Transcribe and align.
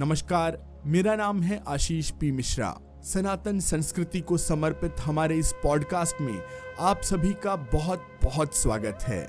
नमस्कार, 0.00 0.56
मेरा 0.86 1.14
नाम 1.16 1.40
है 1.42 1.60
आशीष 1.68 2.10
पी 2.10 2.30
मिश्रा। 2.32 2.68
सनातन 3.04 3.58
संस्कृति 3.60 4.20
को 4.20 4.36
समर्पित 4.36 5.00
हमारे 5.00 5.36
इस 5.38 5.52
पॉडकास्ट 5.62 6.20
में 6.20 6.40
आप 6.80 7.00
सभी 7.04 7.32
का 7.42 7.56
बहुत 7.72 8.06
बहुत 8.22 8.54
स्वागत 8.56 9.02
है। 9.02 9.20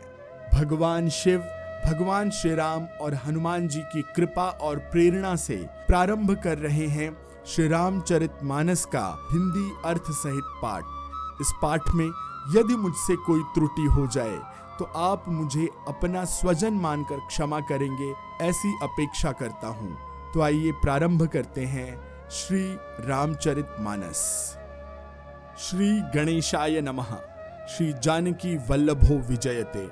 भगवान 0.54 1.10
शिव, 1.10 1.40
भगवान 1.86 2.30
श्री 2.30 2.54
राम 2.56 2.86
और 3.02 3.14
हनुमान 3.26 3.68
जी 3.68 3.82
की 3.94 4.02
कृपा 4.16 4.46
और 4.62 4.78
प्रेरणा 4.92 5.36
से 5.36 5.58
प्रारंभ 5.88 6.32
कर 6.44 6.58
रहे 6.58 6.88
हैं 6.88 7.12
श्री 7.46 7.68
रामचरित 7.68 8.38
मानस 8.44 8.86
का 8.86 9.06
हिंदी 9.32 9.70
अर्थ 9.86 10.12
सहित 10.12 10.54
पाठ। 10.62 11.42
इस 11.42 11.52
पाठ 11.62 11.90
में 11.96 12.06
यदि 12.56 12.76
मुझसे 12.76 13.16
कोई 13.26 13.42
त्रुटि 13.56 13.88
हो 13.88 14.06
जाए 14.08 14.38
तो 14.80 14.86
आप 15.00 15.26
मुझे 15.30 15.68
अपना 15.88 16.24
स्वजन 16.28 16.74
मानकर 16.78 17.20
क्षमा 17.28 17.60
करेंगे, 17.62 18.14
ऐसी 18.42 18.74
अपेक्षा 18.84 19.32
करता 19.34 19.68
हूँ। 19.72 20.11
तो 20.34 20.42
आइए 20.42 20.72
प्रारंभ 20.72 21.28
करते 21.28 21.66
हैं 21.66 22.02
श्री 22.30 22.76
रामचरित 23.08 23.68
मानस। 23.80 24.18
श्री 25.60 26.02
गणेशाय 26.02 26.82
नमः। 26.82 27.16
श्री 27.68 27.94
जानकी 27.94 28.58
वल्लभो 28.58 29.28
विजयते। 29.28 29.90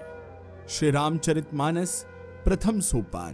श्री 0.69 0.91
रामचरित 0.91 1.53
मानस, 1.53 2.05
प्रथम 2.45 2.79
सोपान। 2.79 3.33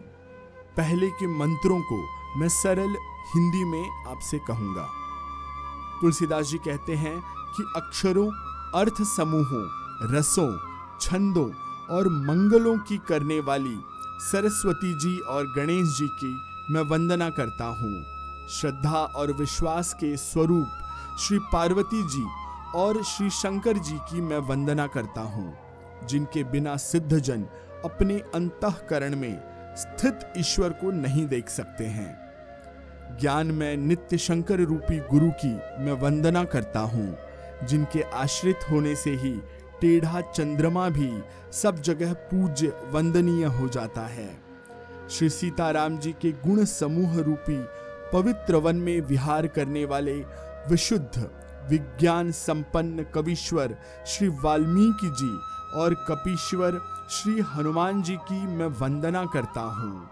पहले 0.77 1.07
के 1.07 1.27
मंत्रों 1.27 1.81
को 1.81 2.07
मैं 2.39 2.49
सरल 2.49 2.89
हिंदी 3.35 3.63
में 3.65 4.05
आपसे 4.07 4.40
कहूँगा। 4.48 4.87
तुलसीदास 6.01 6.45
जी 6.45 6.57
कहते 6.57 6.95
हैं 6.95 7.21
कि 7.57 7.63
अक्षरों, 7.76 8.27
अर्थ 8.81 9.01
समूहों, 9.01 9.67
रसों, 10.15 10.59
छंदों 11.01 11.51
और 11.95 12.07
मंगलों 12.07 12.77
की 12.77 12.98
करने 12.98 13.40
वाली 13.40 13.77
सरस्वती 14.20 14.99
जी 14.99 15.20
और 15.20 15.53
गणेश 15.55 15.98
जी 15.98 16.07
की 16.07 16.54
मैं 16.71 16.81
वंदना 16.81 17.29
करता 17.29 17.65
हूँ। 17.65 18.47
श्रद्धा 18.49 18.99
और 19.15 19.31
विश्वास 19.31 19.93
के 19.93 20.15
स्वरूप 20.17 21.17
श्री 21.20 21.37
पार्वती 21.53 22.01
जी 22.03 22.23
और 22.76 23.03
श्री 23.03 23.29
शंकर 23.29 23.77
जी 23.77 23.98
की 24.09 24.21
मैं 24.21 24.37
वंदना 24.37 24.87
करता 24.87 25.21
हूँ, 25.21 25.53
जिनके 26.07 26.43
बिना 26.43 26.77
सिद्ध 26.77 27.17
जन 27.20 27.43
अपने 27.85 28.20
अंतकरण 28.35 29.15
में 29.15 29.41
स्थित 29.77 30.34
ईश्वर 30.37 30.70
को 30.70 30.91
नहीं 30.91 31.25
देख 31.27 31.49
सकते 31.49 31.85
हैं। 31.85 33.18
ज्ञान 33.20 33.51
में 33.51 33.77
नित्य 33.77 34.18
शंकर 34.18 34.59
रूपी 34.59 34.99
गुरु 34.99 35.29
की 35.45 35.53
मैं 35.85 35.93
वंदना 35.93 36.43
करता 36.43 36.79
हूँ, 36.79 37.18
जिनके 37.68 38.01
आश्रित 38.01 38.59
होने 38.71 38.95
से 38.95 39.15
ही 39.15 39.37
टेढ़ा 39.81 40.21
चंद्रमा 40.21 40.90
भी 40.90 41.12
सब 41.53 41.81
जगह 41.81 42.13
पूज्य 42.13 42.73
वंदनीय 42.91 43.45
हो 43.45 43.68
जाता 43.68 44.01
है। 44.01 44.45
श्री 45.09 45.29
सीताराम 45.29 45.98
जी 45.98 46.11
के 46.11 46.31
गुण 46.31 46.65
समूह 46.65 47.20
रूपी 47.21 47.57
पवित्र 48.13 48.55
वन 48.55 48.75
में 48.75 49.01
विहार 49.01 49.47
करने 49.47 49.85
वाले 49.85 50.13
विशुद्ध, 50.70 51.29
विज्ञान 51.70 52.31
संपन्न 52.31 53.05
कविश्वर 53.15 53.75
श्री 54.07 54.27
वाल्मीकि 54.27 55.09
जी 55.09 55.29
और 55.79 55.93
कपीश्वर 56.07 56.81
श्री 57.09 57.39
हनुमान 57.39 58.01
जी 58.01 58.15
की 58.15 58.41
मैं 58.47 58.67
वंदना 58.79 59.25
करता 59.25 59.62
हूँ। 59.62 60.03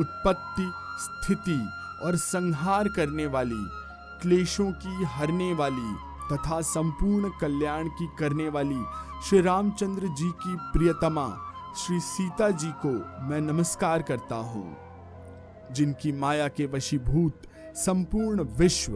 उत्पत्ति, 0.00 0.70
स्थिति 0.98 1.60
और 2.02 2.16
संहार 2.16 2.88
करने 2.88 3.26
वाली, 3.26 3.66
क्लेशों 4.22 4.72
की 4.72 5.04
हरने 5.04 5.52
वाली 5.54 5.94
तथा 6.32 6.60
संपूर्ण 6.60 7.30
कल्याण 7.40 7.88
की 7.88 8.08
करने 8.18 8.48
वाली 8.48 8.82
श्री 9.28 9.40
रामचंद्र 9.40 10.08
जी 10.08 10.30
की 10.30 10.56
प्रियतमा 10.72 11.26
श्री 11.76 12.00
सीता 12.00 12.50
जी 12.50 12.70
को 12.86 12.88
मैं 13.24 13.40
नमस्कार 13.40 14.02
करता 14.02 14.34
हूँ। 14.34 14.76
जिनकी 15.72 16.12
माया 16.12 16.48
के 16.48 16.66
वशीभूत 16.66 17.42
संपूर्ण 17.74 18.40
विश्व, 18.40 18.92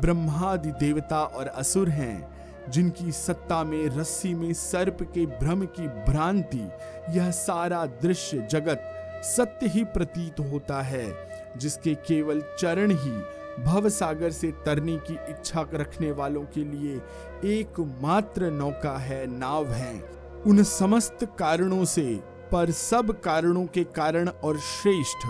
ब्रह्मादि 0.00 0.70
देवता 0.70 1.22
और 1.22 1.46
असुर 1.46 1.88
हैं, 1.88 2.28
जिनकी 2.70 3.12
सत्ता 3.12 3.64
में, 3.64 3.88
रस्सी 3.88 4.34
में, 4.34 4.52
सर्प 4.52 4.98
के 5.02 5.26
भ्रम 5.26 5.64
की 5.64 5.88
भ्रांति, 5.88 6.68
यह 7.10 7.30
सारा 7.30 7.86
दृश्य 7.86 8.48
जगत 8.50 8.80
सत्य 9.24 9.66
ही 9.66 9.84
प्रतीत 9.84 10.40
होता 10.40 10.82
है, 10.82 11.30
जिसके 11.56 11.94
केवल 11.94 12.42
चरण 12.58 12.90
ही 12.90 13.22
भव 13.62 13.88
सागर 13.88 14.30
से 14.30 14.52
तरने 14.52 14.96
की 14.96 15.14
इच्छा 15.14 15.66
रखने 15.74 16.12
वालों 16.12 16.42
के 16.42 16.64
लिए 16.64 17.00
एकमात्र 17.44 18.50
नौका 18.50 18.98
है, 18.98 19.38
नाव 19.38 19.66
है। 19.66 20.17
उन 20.46 20.62
समस्त 20.62 21.18
कारणों 21.38 21.84
से, 21.84 22.20
पर 22.52 22.70
सब 22.70 23.20
कारणों 23.20 23.66
के 23.66 23.84
कारण 23.84 24.28
और 24.28 24.58
श्रेष्ठ, 24.58 25.26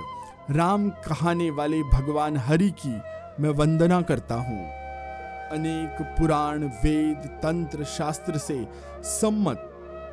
राम 0.50 0.90
कहाने 0.90 1.50
वाले 1.50 1.82
भगवान 1.82 2.36
हरि 2.36 2.70
की 2.70 3.00
मैं 3.42 3.50
वंदना 3.50 4.02
करता 4.02 4.34
हूँ। 4.34 4.66
अनेक 5.50 6.02
पुराण, 6.02 6.64
वेद, 6.64 7.16
तंत्र, 7.16 7.84
शास्त्र 7.84 8.38
से 8.38 8.68
सम्मत 9.02 9.56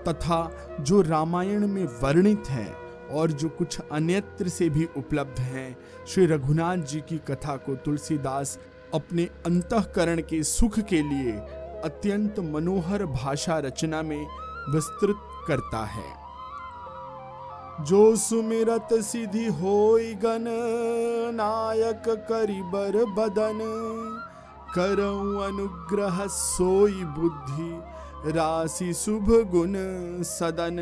तथा 0.08 0.52
जो 0.80 1.02
रामायण 1.02 1.68
में 1.68 1.86
वर्णित 1.86 2.50
है 2.50 2.74
और 3.12 3.32
जो 3.32 3.50
कुछ 3.50 3.80
अन्यत्र 3.92 4.48
से 4.48 4.70
भी 4.70 4.88
उपलब्ध 4.98 5.40
हैं, 5.40 5.78
श्री 6.08 6.26
रघुनाथ 6.26 6.78
जी 6.78 7.00
की 7.00 7.18
कथा 7.18 7.56
को 7.56 7.76
तुलसीदास 7.76 8.60
अपने 8.94 9.24
अंतकरण 9.24 10.22
के 10.22 10.44
सुख 10.44 10.80
के 10.80 11.02
लिए 11.02 11.32
अत्यंत 11.86 12.40
मनोहर 12.40 13.06
भाषा 13.06 13.60
रचना 13.60 14.02
में 14.02 14.26
विस्तृत 14.70 15.16
करता 15.48 15.86
है। 15.86 16.26
जो 17.82 18.16
सुमिरत 18.16 18.88
सिद्धि 18.94 19.46
होई 19.46 20.14
गन 20.14 20.46
नायक 21.34 22.04
करिबर 22.08 23.06
बदन। 23.06 23.60
करऊ 24.76 25.40
अनुग्रह 25.40 26.28
सोई 26.28 27.04
बुद्धि, 27.04 27.82
राशि 28.32 28.94
शुभ 28.94 29.30
गुण 29.30 29.74
सदन। 30.24 30.78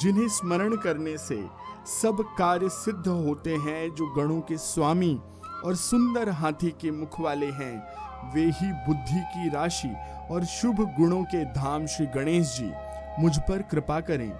जिन्हें 0.00 0.28
स्मरण 0.28 0.76
करने 0.76 1.18
से 1.18 1.46
सब 1.86 2.24
कार्य 2.38 2.68
सिद्ध 2.68 3.08
होते 3.08 3.56
हैं, 3.56 3.94
जो 3.94 4.06
गणों 4.06 4.40
के 4.40 4.56
स्वामी 4.56 5.20
और 5.64 5.74
सुंदर 5.74 6.28
हाथी 6.28 6.70
के 6.70 6.90
मुख 6.90 7.20
वाले 7.20 7.46
हैं, 7.46 8.04
वे 8.34 8.42
ही 8.42 8.72
बुद्धि 8.72 9.20
की 9.20 9.50
राशि 9.50 9.94
और 10.30 10.44
शुभ 10.44 10.94
गुणों 11.00 11.22
के 11.22 11.44
धाम 11.44 11.86
श्री 11.86 12.06
गणेश 12.06 12.56
जी, 12.56 12.72
मुझ 13.18 13.38
पर 13.38 13.62
कृपा 13.62 14.00
करें। 14.00 14.32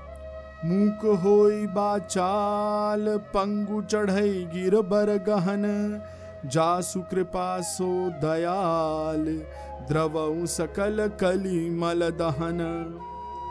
मूक 0.64 1.20
होई 1.20 1.66
बाचाल, 1.66 3.18
पंगु 3.18 3.82
चढ़ई 3.82 4.44
गिर 4.44 4.76
बर 4.76 5.24
गहन, 5.28 5.62
जासु 6.46 7.00
कृपा 7.00 7.60
सो 7.60 8.10
दयाल, 8.10 9.42
द्रवऊ 9.88 10.46
सकल 10.46 11.12
कली 11.20 11.70
मल 11.70 12.10
दहन। 12.10 12.60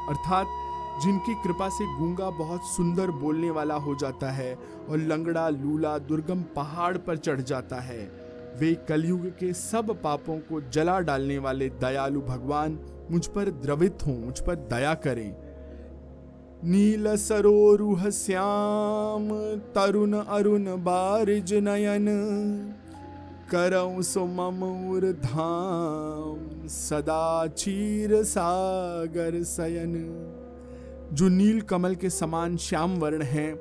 अर्थात, 0.10 0.48
जिनकी 1.04 1.34
कृपा 1.36 1.70
से 1.70 1.98
गूँगा 1.98 2.30
बहुत 2.30 2.62
सुंदर 2.64 3.12
बोलने 3.12 3.50
वाला 3.50 3.76
हो 3.76 3.96
जाता 3.96 4.32
है 4.32 4.60
और 4.90 4.98
लंगड़ा, 4.98 5.50
लूला, 5.50 5.98
दुर्गम 5.98 6.42
पहाड़ 6.42 6.98
पर 6.98 7.18
चढ़ 7.18 7.42
जाता 7.42 7.76
है। 7.76 8.23
वे 8.60 8.74
कलयुग 8.90 9.26
के 9.28 9.54
सब 9.54 10.02
पापों 10.02 10.38
को 10.40 10.62
जला 10.62 11.00
डालने 11.00 11.38
वाले 11.38 11.70
दयालु 11.70 12.22
भगवान 12.22 12.80
मुझ 13.12 13.26
पर 13.28 13.50
द्रवित 13.50 13.98
हों, 14.08 14.18
मुझ 14.18 14.40
पर 14.40 14.56
दया 14.56 14.94
करें। 14.94 15.36
नील 16.64 17.16
सरोरुह 17.16 18.10
श्याम, 18.10 19.30
तरुण 19.76 20.14
अरुण 20.14 20.66
बारिज 20.66 21.54
नयन 21.54 22.06
करऊ 23.52 24.02
सुमूर 24.02 25.12
धाम, 25.12 26.68
सदा 26.68 27.48
चीर 27.48 28.24
सागर 28.24 29.44
सयन। 29.44 29.94
जो 31.14 31.28
नील 31.28 31.62
कमल 31.62 31.96
के 31.96 32.10
समान 32.10 32.58
श्याम 32.58 33.00
वर्ण 33.00 33.22
हैं, 33.22 33.56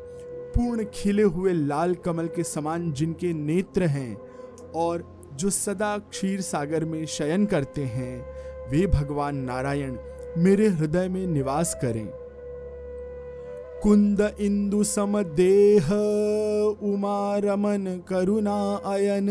पूर्ण 0.54 0.84
खिले 0.94 1.22
हुए 1.22 1.52
लाल 1.52 1.94
कमल 1.94 2.26
के 2.26 2.44
समान 2.44 2.92
जिनके 2.92 3.32
नेत्र 3.32 3.82
हैं 3.82 4.31
और 4.74 5.22
जो 5.34 5.50
सदा 5.50 5.98
क्षीर 5.98 6.40
सागर 6.40 6.84
में 6.84 7.06
शयन 7.06 7.46
करते 7.46 7.82
हैं, 7.82 8.26
वे 8.70 8.86
भगवान 8.86 9.36
नारायण 9.36 9.96
मेरे 10.38 10.68
हृदय 10.68 11.08
में 11.08 11.26
निवास 11.26 11.78
करें। 11.82 12.08
कुंद 13.82 14.36
इंदु 14.40 14.84
सम 14.84 15.22
देह, 15.22 15.92
उमा 16.82 17.36
रमन 17.36 18.02
करुणा 18.08 18.74
अयन। 18.74 19.26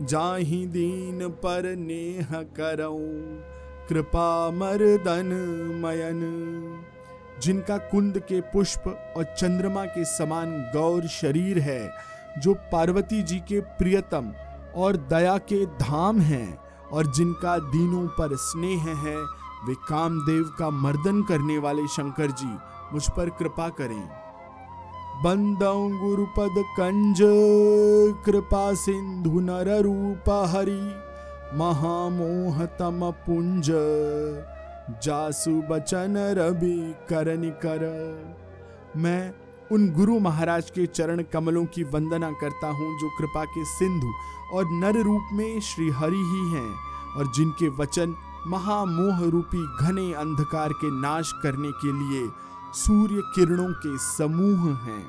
जाहि 0.00 0.66
दीन 0.66 1.28
पर 1.28 1.76
नेह 1.76 2.42
करऊं, 2.42 3.36
कृपा 3.88 4.50
मर्दन 4.50 5.26
मयन। 5.84 6.20
जिनका 7.42 7.78
कुंद 7.78 8.18
के 8.18 8.40
पुष्प 8.40 9.14
और 9.16 9.24
चंद्रमा 9.24 9.84
के 9.84 10.04
समान 10.04 10.70
गौर 10.76 11.06
शरीर 11.06 11.58
है 11.58 12.11
जो 12.38 12.54
पार्वती 12.72 13.22
जी 13.22 13.38
के 13.38 13.60
प्रियतम 13.60 14.32
और 14.76 14.96
दया 14.96 15.36
के 15.38 15.64
धाम 15.66 16.20
हैं 16.20 16.58
और 16.92 17.12
जिनका 17.12 17.58
दीनों 17.58 18.06
पर 18.08 18.36
स्नेह 18.36 18.84
है, 18.98 19.16
वे 19.66 19.74
कामदेव 19.88 20.44
का 20.58 20.70
मर्दन 20.70 21.22
करने 21.22 21.58
वाले 21.58 21.86
शंकर 21.88 22.30
जी 22.30 22.56
मुझ 22.92 23.08
पर 23.10 23.30
कृपा 23.30 23.68
करें। 23.68 24.02
बंदौ 25.24 25.88
गुरुपद 25.98 26.62
कंज, 26.78 27.18
कृपा 28.26 28.74
सिंधु 28.74 29.40
नर 29.40 29.68
रूप 29.80 30.30
हरि, 30.48 30.80
महामोह 31.58 32.64
तम 32.78 33.10
पुंज। 33.26 33.70
जासु 35.02 35.50
बचन 35.70 36.16
रवि 36.38 36.94
करनि 37.08 37.50
कर 37.50 37.82
मैं 38.96 39.32
उन 39.72 39.88
गुरु 39.92 40.18
महाराज 40.20 40.70
के 40.70 40.86
चरण 40.86 41.22
कमलों 41.32 41.64
की 41.64 41.82
वंदना 41.84 42.30
करता 42.40 42.68
हूँ, 42.68 42.98
जो 43.00 43.08
कृपा 43.18 43.44
के 43.44 43.64
सिंधु 43.64 44.12
और 44.52 44.64
नर 44.72 45.00
रूप 45.02 45.28
में 45.32 45.60
श्री 45.60 45.88
हरि 45.90 46.22
ही 46.32 46.42
हैं 46.50 46.70
और 47.16 47.32
जिनके 47.32 47.68
वचन 47.78 48.14
महामोह 48.46 49.22
रूपी 49.30 49.62
घने 49.78 50.12
अंधकार 50.14 50.72
के 50.74 50.90
नाश 51.00 51.32
करने 51.42 51.70
के 51.80 51.92
लिए 51.92 52.28
सूर्य 52.76 53.22
किरणों 53.34 53.72
के 53.76 53.96
समूह 54.00 54.68
हैं। 54.78 55.04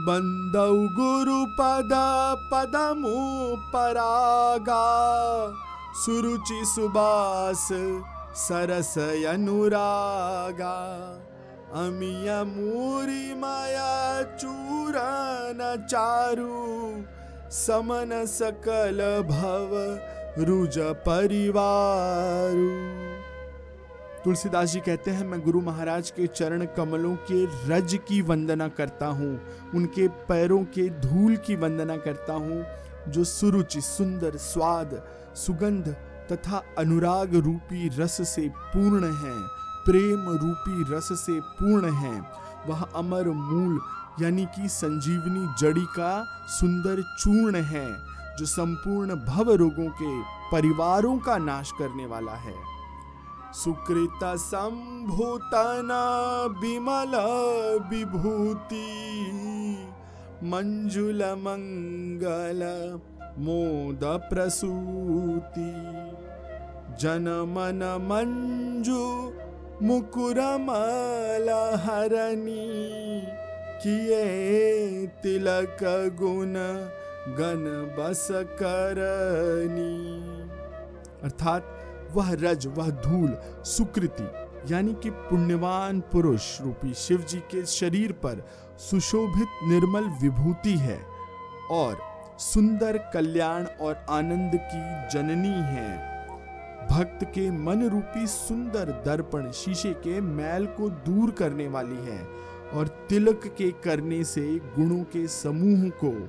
बंदौ 0.00 0.74
गुरु 0.96 1.44
पद, 1.58 1.92
पदमु 2.52 3.56
परागा, 3.72 4.84
सुरुचि 5.96 6.62
सुबास 6.66 7.68
सरस 8.38 8.94
अनुरागा। 9.28 10.76
अमिया 11.70 12.44
मूरी 12.44 13.34
माया 13.34 14.22
चूरन 14.36 15.86
चारु, 15.86 17.02
समन 17.50 18.24
सकल 18.26 18.98
भव 19.28 19.74
रुज 20.38 20.78
परिवारु। 20.78 22.66
तुलसीदास 24.24 24.72
जी 24.72 24.80
कहते 24.80 25.10
हैं, 25.10 25.26
मैं 25.26 25.40
गुरु 25.40 25.60
महाराज 25.60 26.10
के 26.10 26.26
चरण 26.26 26.64
कमलों 26.66 27.14
के 27.30 27.44
रज 27.68 27.98
की 28.08 28.20
वंदना 28.22 28.68
करता 28.68 29.06
हूँ, 29.06 29.40
उनके 29.74 30.08
पैरों 30.08 30.62
के 30.64 30.88
धूल 31.00 31.36
की 31.36 31.56
वंदना 31.56 31.96
करता 31.96 32.32
हूँ, 32.32 32.64
जो 33.08 33.24
सुरुचि, 33.24 33.80
सुंदर, 33.80 34.36
स्वाद, 34.36 35.02
सुगंध 35.36 35.96
तथा 36.32 36.62
अनुराग 36.78 37.34
रूपी 37.36 37.88
रस 37.98 38.20
से 38.28 38.48
पूर्ण 38.48 39.14
है। 39.14 39.59
प्रेम 39.84 40.28
रूपी 40.30 40.94
रस 40.94 41.08
से 41.20 41.40
पूर्ण 41.40 41.92
है। 41.92 42.20
वह 42.66 42.82
अमर 42.96 43.28
मूल, 43.28 43.80
यानी 44.20 44.44
कि 44.46 44.68
संजीवनी 44.68 45.46
जड़ी 45.58 45.84
का 45.96 46.24
सुंदर 46.48 47.02
चूर्ण 47.18 47.56
है, 47.56 47.86
जो 48.38 48.46
संपूर्ण 48.46 49.14
भव 49.14 49.50
रोगों 49.52 49.88
के 50.02 50.20
परिवारों 50.52 51.18
का 51.18 51.36
नाश 51.38 51.72
करने 51.78 52.06
वाला 52.06 52.32
है। 52.32 52.54
सुकृत 53.52 54.20
संभूतना 54.38 56.02
विमल 56.60 57.16
विभूति, 57.90 58.84
मंजुल 60.44 61.22
मंगल 61.38 62.60
मोद 63.38 64.00
प्रसूति। 64.30 65.70
जन 67.00 67.26
मन 67.48 67.82
मंजू 68.02 69.02
मुकुरमलहरणी 69.82 70.40
किए 73.82 75.06
तिलक 75.06 75.84
गुण 76.18 76.54
गण 77.38 77.64
बस 77.98 78.26
करनी 78.30 79.94
अर्थात 81.22 81.62
वह 82.14 82.32
रज, 82.32 82.66
वह 82.66 82.90
धूल, 82.90 83.36
सुकृति, 83.64 84.28
यानी 84.74 84.94
कि 84.94 85.10
पुण्यवान 85.10 86.00
पुरुष 86.00 86.60
रूपी 86.60 86.94
शिव 86.94 87.20
जी 87.28 87.38
के 87.38 87.64
शरीर 87.66 88.12
पर 88.12 88.46
सुशोभित 88.90 89.48
निर्मल 89.68 90.04
विभूति 90.22 90.76
है 90.78 91.00
और 91.70 91.98
सुंदर 92.38 92.98
कल्याण 93.14 93.64
और 93.80 94.06
आनंद 94.10 94.52
की 94.54 95.08
जननी 95.08 95.56
है। 95.72 96.19
भक्त 96.90 97.24
के 97.24 97.50
मन 97.50 97.88
रूपी 97.88 98.26
सुंदर 98.26 98.84
दर्पण 99.06 99.50
शीशे 99.50 99.92
के 99.92 100.20
मैल 100.20 100.66
को 100.66 100.88
दूर 100.88 101.30
करने 101.30 101.68
वाली 101.68 101.96
है 101.96 102.28
और 102.74 102.88
तिलक 103.08 103.40
के 103.58 103.70
करने 103.70 104.24
से 104.24 104.58
गुणों 104.58 105.02
के 105.04 105.26
समूह 105.26 105.88
को 106.04 106.28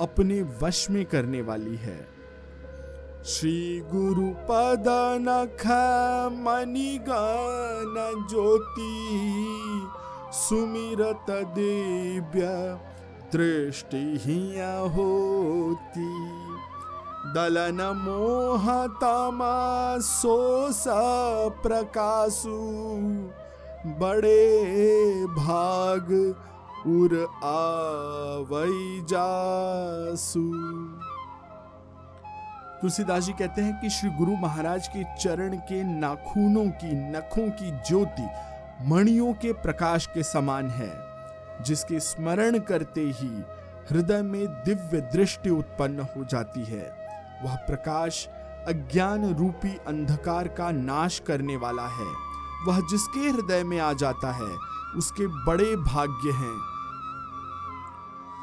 अपने 0.00 0.42
वश 0.62 0.90
में 0.90 1.04
करने 1.04 1.42
वाली 1.42 1.76
है। 1.76 2.08
श्री 3.24 3.80
गुरु 3.80 4.28
पद 4.50 4.84
नख 5.28 5.66
मणि 6.32 6.98
गान 7.08 8.26
ज्योति 8.30 8.94
सुमिरत 10.32 11.26
दिव्य 11.30 12.48
दृष्टि 13.32 14.04
होती। 14.96 16.51
प्रकाशु 21.62 22.50
बड़े 23.86 25.26
भाग 25.26 26.12
उर 26.86 27.28
आवई 27.44 29.04
जासु। 29.08 30.40
तुलसीदास 32.80 33.24
जी 33.24 33.32
कहते 33.32 33.62
हैं 33.62 33.80
कि 33.80 33.90
श्री 33.90 34.10
गुरु 34.10 34.32
महाराज 34.32 34.88
के 34.88 35.04
चरण 35.04 35.56
के 35.56 35.84
नाखूनों 35.84 36.66
की, 36.66 37.10
नखों 37.10 37.50
की 37.50 37.70
ज्योति 37.70 38.28
मणियों 38.86 39.32
के 39.32 39.52
प्रकाश 39.52 40.06
के 40.06 40.22
समान 40.22 40.70
है, 40.70 40.92
जिसके 41.62 42.00
स्मरण 42.00 42.58
करते 42.58 43.00
ही 43.00 43.44
हृदय 43.90 44.22
में 44.22 44.46
दिव्य 44.46 45.00
दृष्टि 45.00 45.50
उत्पन्न 45.50 46.00
हो 46.00 46.24
जाती 46.24 46.64
है। 46.64 47.01
वह 47.44 47.54
प्रकाश 47.54 48.26
अज्ञान 48.68 49.34
रूपी 49.34 49.76
अंधकार 49.86 50.48
का 50.48 50.70
नाश 50.70 51.22
करने 51.26 51.56
वाला 51.56 51.86
है। 51.86 52.14
वह 52.66 52.80
जिसके 52.90 53.20
हृदय 53.20 53.62
में 53.64 53.80
आ 53.80 53.92
जाता 53.92 54.32
है, 54.32 54.56
उसके 54.96 55.26
बड़े 55.26 55.76
भाग्य 55.76 56.30
हैं। 56.30 56.72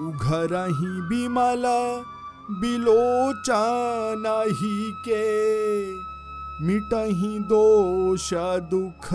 उघर 0.07 0.67
ही 0.67 1.01
बिमला 1.01 2.03
बिलोचन 2.51 4.23
ही 4.51 4.91
के। 4.91 5.95
मिटही 6.65 7.39
दोष 7.39 8.33
दुख 8.33 9.13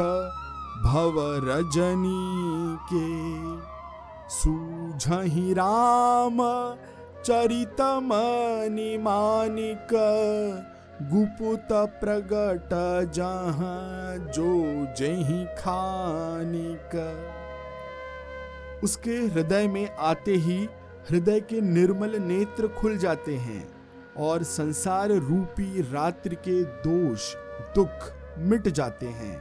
भव 0.85 1.15
रजनी 1.45 2.77
के। 2.77 3.45
सूझही 4.29 5.53
राम 5.53 6.37
चरित 7.25 7.81
मनि 7.81 8.99
मानिक, 8.99 9.89
गुपुत 11.03 11.69
प्रगट 11.73 12.69
जहाँ 13.13 14.17
जो 14.19 14.49
जही 14.95 15.45
खानिक। 15.45 16.97
उसके 18.85 19.11
हृदय 19.11 19.69
में 19.69 19.89
आते 19.91 20.35
ही 20.35 20.59
हृदय 21.11 21.41
के 21.41 21.61
निर्मल 21.61 22.17
नेत्र 22.17 22.69
खुल 22.69 22.99
जाते 22.99 23.37
हैं 23.37 23.65
और 24.19 24.43
संसार 24.43 25.09
रूपी 25.09 25.83
रात्रि 25.93 26.37
के 26.37 26.63
दोष, 26.65 27.35
दुख 27.75 28.13
मिट 28.39 28.69
जाते 28.69 29.07
हैं। 29.07 29.35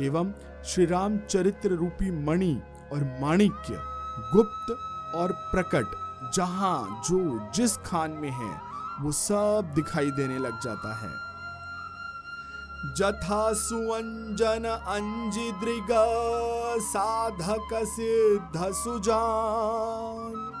एवं 0.00 0.32
श्री 0.64 0.86
राम 0.86 1.18
चरित्र 1.18 1.68
रूपी 1.68 2.10
मणि 2.24 2.60
और 2.92 3.18
माणिक्य 3.20 3.78
गुप्त 4.34 4.76
और 5.14 5.32
प्रकट 5.32 6.07
जहाँ 6.34 7.02
जो 7.10 7.50
जिस 7.54 7.76
खान 7.76 8.10
में 8.10 8.30
है, 8.30 8.60
वो 9.00 9.12
सब 9.12 9.72
दिखाई 9.74 10.10
देने 10.10 10.38
लग 10.38 10.60
जाता 10.60 10.94
है। 10.94 11.28
जथा 12.96 13.52
सुअंजन 13.52 14.64
अंजिद्रिग 14.88 15.88
साधक 16.80 17.68
सिद्ध 17.74 18.72
सुजान। 18.72 20.52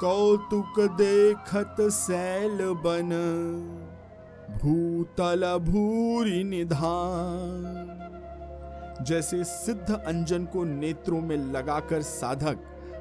कौतुक 0.00 0.80
देखत 0.80 1.76
सैल 1.80 2.58
बन, 2.58 3.10
भूतल 4.62 5.58
भूरी 5.58 6.44
निधान। 6.44 7.94
जैसे 9.02 9.44
सिद्ध 9.44 9.90
अंजन 10.06 10.44
को 10.44 10.64
नेत्रों 10.64 11.20
में 11.20 11.36
लगाकर 11.36 12.02
साधक 12.02 12.58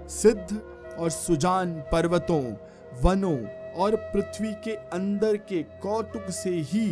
सिद्ध 0.10 0.62
और 1.00 1.10
सुजान 1.10 1.74
पर्वतों, 1.92 2.44
वनों 3.02 3.38
और 3.76 3.96
पृथ्वी 4.14 4.54
के 4.64 4.76
अंदर 4.94 5.38
के 5.38 5.62
कौतुक 5.82 6.30
से 6.32 6.50
ही 6.50 6.88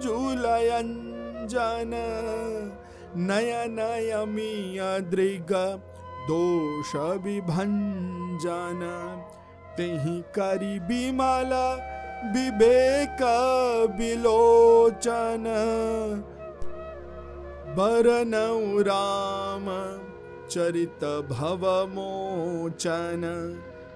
दृग, 5.11 5.51
दोष 6.27 6.95
विभंजन 7.23 8.81
तेहि 9.77 10.23
करी 10.35 10.79
बिमल 10.79 11.51
विवेक 12.33 13.21
बिलोचन 13.97 15.45
बरनऊ 17.77 18.81
राम 18.81 19.65
चरित 20.49 21.03
भव 21.29 21.63
मोचन 21.89 23.23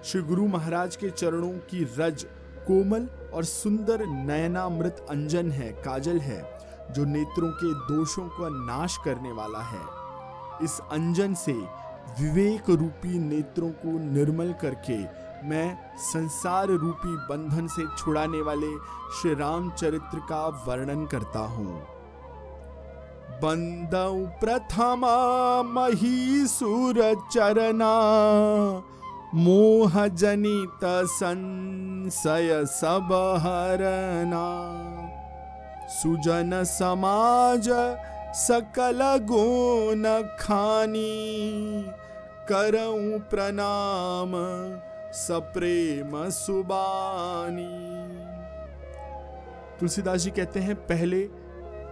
श्री 0.04 0.22
गुरु 0.22 0.48
महाराज 0.48 0.96
के 0.96 1.10
चरणों 1.10 1.52
की 1.70 1.84
रज, 1.98 2.24
कोमल 2.68 3.08
और 3.34 3.44
सुंदर 3.44 4.06
नयनामृत 4.06 5.06
अंजन 5.10 5.52
है, 5.52 5.72
काजल 5.86 6.18
है, 6.20 6.42
जो 6.92 7.06
नेत्रों 7.06 7.52
के 7.52 7.74
दोषों 7.88 8.28
का 8.30 8.50
नाश 8.50 8.98
करने 9.06 9.32
वाला 9.32 9.62
है। 9.62 9.82
इस 10.64 10.80
अंजन 10.92 11.34
से 11.34 11.54
विवेक 12.20 12.70
रूपी 12.70 13.20
नेत्रों 13.20 13.70
को 13.76 13.98
निर्मल 14.06 14.54
करके 14.62 14.98
मैं 15.50 15.68
संसार 15.98 16.68
रूपी 16.68 17.16
बंधन 17.30 17.68
से 17.68 17.86
छुड़ाने 17.98 18.42
वाले 18.42 18.74
श्री 19.22 19.34
राम 19.36 19.72
चरित्र 19.72 20.20
का 20.30 20.48
वर्णन 20.68 21.06
करता 21.06 21.46
हूँ। 21.48 21.99
बंदौ 23.30 24.14
प्रथमा 24.40 25.16
महीसुर 25.64 26.96
चरना 27.34 27.94
मोह 29.36 30.08
जनित 30.08 30.86
संशय 31.06 32.66
सब 32.66 33.10
हरना 33.40 34.46
सुजन 35.90 36.64
समाज 36.64 37.70
सकल 38.36 39.00
गुण 39.22 40.04
खानी। 40.40 41.16
करऊ 42.52 43.20
प्रणाम 43.20 44.32
सप्रेम 45.14 46.30
सुबानी। 46.30 47.74
तुलसीदास 49.80 50.22
जी 50.22 50.30
कहते 50.30 50.60
हैं, 50.60 50.76
पहले 50.76 51.22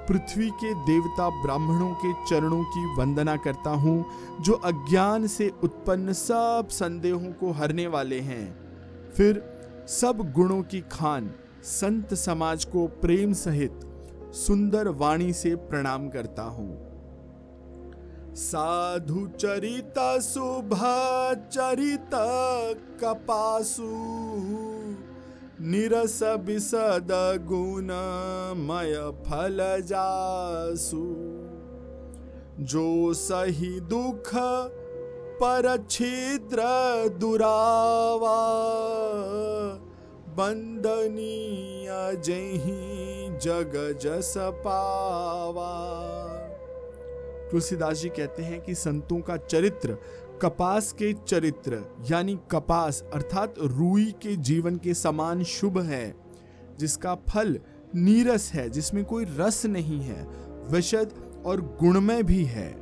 पृथ्वी 0.09 0.49
के 0.49 0.73
देवता 0.73 1.29
ब्राह्मणों 1.29 1.93
के 1.93 2.13
चरणों 2.25 2.63
की 2.63 2.95
वंदना 2.95 3.35
करता 3.35 3.69
हूँ, 3.69 4.05
जो 4.41 4.53
अज्ञान 4.53 5.27
से 5.27 5.51
उत्पन्न 5.63 6.13
सब 6.13 6.67
संदेहों 6.71 7.31
को 7.31 7.51
हरने 7.51 7.87
वाले 7.87 8.19
हैं। 8.19 8.45
फिर 9.13 9.41
सब 9.89 10.31
गुणों 10.35 10.63
की 10.63 10.81
खान, 10.81 11.31
संत 11.63 12.13
समाज 12.13 12.65
को 12.65 12.87
प्रेम 12.87 13.33
सहित 13.33 13.79
सुंदर 14.33 14.87
वाणी 14.87 15.33
से 15.33 15.55
प्रणाम 15.55 16.09
करता 16.09 16.43
हूँ। 16.43 16.87
साधु 18.35 19.27
चरित, 19.27 20.21
शुभ 20.21 20.73
चरित, 21.51 22.09
कपासु। 23.03 24.76
निरस 25.61 26.19
विसद 26.23 27.07
गुण 27.45 27.87
मय 28.61 29.11
फल 29.27 29.57
जासु। 29.61 31.03
जो 32.63 33.13
सही 33.13 33.79
दुख 33.79 34.31
पर 35.39 35.87
छिद्र 35.89 36.57
दुरावा। 37.09 38.37
बंदनीय 40.29 41.87
जही 42.15 43.29
जग 43.37 43.97
जस 44.01 44.33
पावा। 44.37 45.73
तुलसीदास 47.51 47.97
जी 47.97 48.09
कहते 48.09 48.43
हैं 48.43 48.61
कि 48.61 48.75
संतों 48.75 49.21
का 49.21 49.37
चरित्र 49.37 49.97
कपास 50.41 50.93
के 50.93 51.13
चरित्र, 51.13 51.97
यानी 52.11 52.39
कपास, 52.51 53.03
अर्थात 53.13 53.55
रूई 53.59 54.05
के 54.05 54.35
जीवन 54.35 54.75
के 54.75 54.93
समान 54.93 55.43
शुभ 55.43 55.79
है, 55.79 56.15
जिसका 56.79 57.15
फल 57.15 57.59
नीरस 57.95 58.51
है, 58.53 58.69
जिसमें 58.69 59.05
कोई 59.05 59.25
रस 59.25 59.65
नहीं 59.65 59.99
है, 59.99 60.27
विशद 60.71 61.13
और 61.45 61.61
गुणमय 61.61 62.23
भी 62.23 62.43
है। 62.43 62.75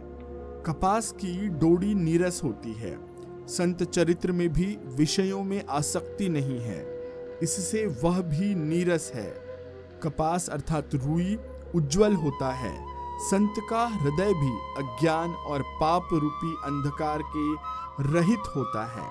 कपास 0.66 1.12
की 1.12 1.48
डोडी 1.48 1.94
नीरस 1.96 2.42
होती 2.44 2.74
है। 2.74 3.00
संत 3.48 3.84
चरित्र 3.84 4.32
में 4.32 4.54
भी 4.54 4.78
विषयों 4.86 5.44
में 5.44 5.66
आसक्ति 5.70 6.30
नहीं 6.30 6.60
है। 6.60 6.86
इससे 7.44 7.86
वह 7.86 8.22
भी 8.22 8.56
नीरस 8.56 9.12
है। 9.16 9.36
कपास, 10.04 10.50
अर्थात 10.50 10.90
रूई, 10.96 11.38
उज्जवल 11.76 12.14
होता 12.14 12.52
है। 12.52 12.85
संत 13.20 13.54
का 13.70 13.86
हृदय 13.88 14.34
भी 14.34 14.52
अज्ञान 14.78 15.34
और 15.34 15.62
पाप 15.62 16.10
रूपी 16.14 16.54
अंधकार 16.64 17.22
के 17.36 17.54
रहित 18.04 18.40
होता 18.56 18.86
है। 18.86 19.10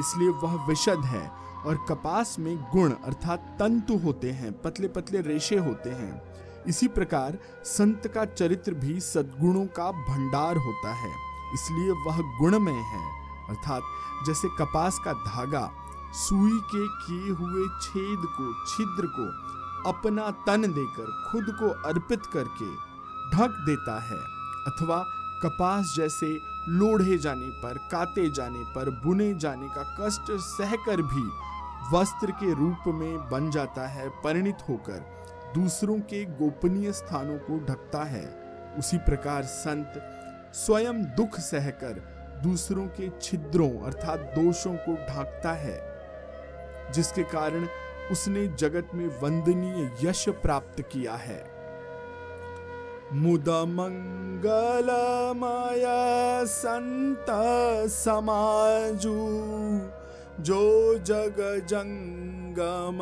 इसलिए 0.00 0.28
वह 0.28 0.66
विशद 0.66 1.04
है 1.04 1.32
और 1.66 1.76
कपास 1.88 2.36
में 2.38 2.56
गुण 2.72 2.90
अर्थात 2.90 3.56
तंतु 3.58 3.98
होते 3.98 4.30
हैं 4.30 4.52
पतले 4.62 4.88
पतले 4.88 5.20
रेशे 5.20 5.58
होते 5.58 5.90
हैं। 5.90 6.22
इसी 6.68 6.88
प्रकार 6.88 7.38
संत 7.64 8.06
का 8.06 8.24
चरित्र 8.24 8.74
भी 8.74 9.00
सद्गुणों 9.00 9.66
का 9.66 9.90
भंडार 9.90 10.56
होता 10.56 10.92
है। 10.94 11.14
इसलिए 11.54 11.90
वह 11.90 12.20
गुणमय 12.38 12.80
है, 12.84 13.04
अर्थात 13.48 13.82
जैसे 14.26 14.48
कपास 14.48 14.98
का 15.04 15.12
धागा 15.12 15.70
सुई 16.12 16.58
के 16.74 16.86
किए 16.88 17.32
हुए 17.32 17.68
छेद 17.82 18.26
को, 18.26 18.52
छिद्र 18.66 19.06
को 19.06 19.26
अपना 19.88 20.30
तन 20.46 20.62
देकर, 20.62 21.30
खुद 21.32 21.56
को 21.58 21.68
अर्पित 21.88 22.26
करके 22.26 22.85
ढक 23.34 23.50
देता 23.66 24.00
है, 24.00 24.18
अथवा 24.66 25.04
कपास 25.42 25.94
जैसे 25.96 26.26
लोढ़े 26.68 27.18
जाने 27.18 27.48
पर 27.62 27.78
काते 27.90 28.30
जाने 28.30 28.64
पर, 28.74 28.90
बुने 29.04 29.34
जाने 29.34 29.68
का 29.68 29.82
कष्ट 30.00 30.30
सहकर 30.30 31.02
भी 31.02 31.28
वस्त्र 31.92 32.30
के 32.30 32.54
रूप 32.54 32.84
में 32.86 33.28
बन 33.30 33.50
जाता 33.50 33.86
है, 33.86 34.08
परिणित 34.08 34.56
होकर। 34.68 35.16
दूसरों 35.54 35.98
के 36.00 36.24
गोपनीय 36.24 36.92
स्थानों 36.92 37.38
को 37.38 37.64
ढकता 37.66 38.04
है। 38.04 38.26
उसी 38.78 38.98
प्रकार 38.98 39.42
संत 39.42 39.92
स्वयं 40.54 41.02
दुख 41.02 41.38
सहकर 41.40 42.40
दूसरों 42.42 42.86
के 42.86 43.10
छिद्रों 43.22 43.70
अर्थात 43.80 44.18
दोषों 44.18 44.74
को 44.76 44.94
ढांकता 44.94 45.52
है, 45.52 45.78
जिसके 46.92 47.22
कारण 47.22 47.66
उसने 48.12 48.46
जगत 48.48 48.90
में 48.94 49.06
वंदनीय 49.20 49.90
यश 50.02 50.28
प्राप्त 50.28 50.80
किया 50.92 51.14
है। 51.14 51.55
मुद 53.14 53.48
माया 55.36 56.44
संत 56.44 57.26
समाजू, 57.90 59.14
जो 60.40 60.62
जग 61.00 61.36
जंगम 61.68 62.98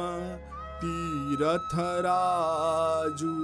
तीरथ 0.81 1.75
राजू 2.07 3.35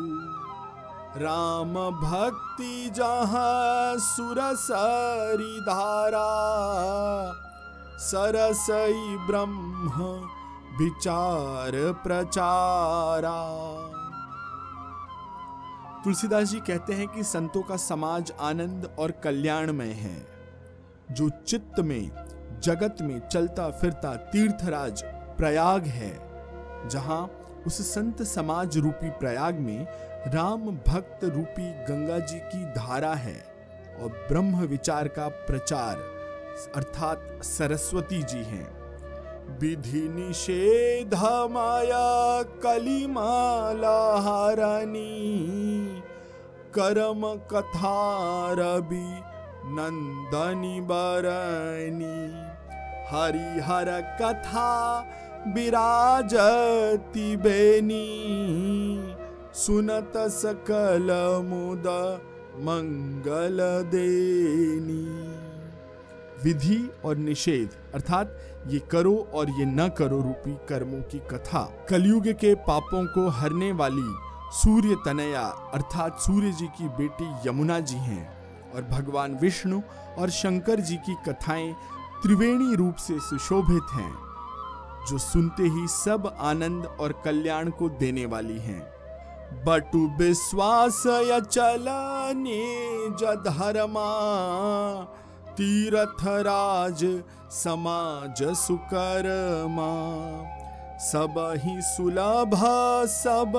राम 1.16 1.72
भक्ति 2.00 2.90
जहाँ 2.96 3.96
सुरसरी 3.98 5.60
धारा, 5.60 6.28
सरसई 8.00 9.16
ब्रह्म 9.26 10.10
विचार 10.78 11.72
प्रचारा। 12.04 13.40
तुलसीदास 16.04 16.48
जी 16.48 16.60
कहते 16.60 16.92
हैं 16.92 17.08
कि 17.08 17.22
संतों 17.22 17.62
का 17.62 17.76
समाज 17.76 18.32
आनंद 18.40 18.96
और 18.98 19.10
कल्याणमय 19.10 19.86
है। 19.86 20.26
जो 21.10 21.28
चित्त 21.46 21.80
में, 21.80 22.10
जगत 22.62 22.96
में 23.00 23.28
चलता 23.28 23.70
फिरता 23.70 24.14
तीर्थराज 24.16 25.02
प्रयाग 25.38 25.82
है, 25.82 26.12
जहाँ 26.88 27.30
उस 27.66 27.94
संत 27.94 28.22
समाज 28.22 28.78
रूपी 28.78 29.10
प्रयाग 29.10 29.54
में 29.54 29.86
राम 30.26 30.60
भक्त 30.60 31.24
रूपी 31.24 31.70
गंगा 31.84 32.18
जी 32.18 32.38
की 32.38 32.64
धारा 32.64 33.14
है 33.14 33.36
और 34.02 34.08
ब्रह्म 34.08 34.56
विचार 34.56 35.08
का 35.08 35.28
प्रचार, 35.28 35.96
अर्थात 36.76 37.40
सरस्वती 37.42 38.22
जी 38.22 38.42
हैं। 38.44 38.79
विधि 39.58 40.08
निषेध 40.08 41.14
माया 41.50 42.42
कलिमाला 42.42 43.98
हरणी। 44.20 45.20
कर्म 46.74 47.22
कथा 47.52 47.98
रवि 48.52 49.20
नंदनी 49.64 50.80
हरिहर 53.10 54.18
कथा 54.22 55.00
विराजती 55.54 57.36
बेनी। 57.36 58.06
सुनत 59.54 60.12
सकल 60.16 61.08
मुद 61.44 61.86
मंगल 62.56 63.58
देनी। 63.90 65.30
विधि 66.44 66.90
और 67.04 67.16
निषेध, 67.16 67.68
अर्थात 67.94 68.38
ये 68.66 68.78
करो 68.90 69.30
और 69.34 69.50
ये 69.50 69.64
न 69.64 69.88
करो 69.88 70.20
रूपी 70.20 70.56
कर्मों 70.68 71.00
की 71.02 71.18
कथा। 71.30 71.62
कलयुग 71.88 72.28
के 72.28 72.54
पापों 72.54 73.04
को 73.06 73.28
हरने 73.28 73.72
वाली 73.72 74.14
सूर्य 74.52 74.96
तनया 75.04 75.42
अर्थात 75.74 76.18
सूर्य 76.20 76.52
जी 76.52 76.66
की 76.66 76.88
बेटी 76.88 77.48
यमुना 77.48 77.80
जी 77.80 77.96
हैं 77.96 78.40
और 78.74 78.82
भगवान 78.82 79.34
विष्णु 79.34 79.80
और 80.18 80.30
शंकर 80.30 80.80
जी 80.80 80.96
की 80.96 81.14
कथाएँ 81.28 81.72
त्रिवेणी 82.22 82.74
रूप 82.74 82.96
से 82.96 83.18
सुशोभित 83.18 83.94
हैं, 83.94 84.12
जो 85.08 85.18
सुनते 85.18 85.62
ही 85.62 85.86
सब 85.88 86.36
आनंद 86.40 86.86
और 87.00 87.12
कल्याण 87.24 87.70
को 87.70 87.88
देने 87.88 88.26
वाली 88.26 88.58
हैं। 88.58 88.80
बटु 89.64 89.98
विश्वास 90.18 91.02
चलने 91.46 92.60
जधर्मा 93.10 94.10
तीर्थ 95.60 96.24
राज 96.24 97.22
समाज 97.50 98.42
सुकर्मा। 98.42 99.88
सब 100.98 101.34
ही 101.58 101.82
सुलभ, 101.82 102.54
सब 103.06 103.52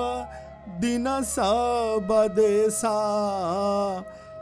दिन, 0.80 1.04
सब 1.22 2.08
देसा 2.34 2.94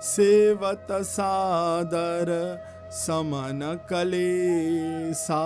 सेवत 0.03 0.87
सादर 0.93 2.31
समन 2.93 3.61
कलेसा 3.91 5.43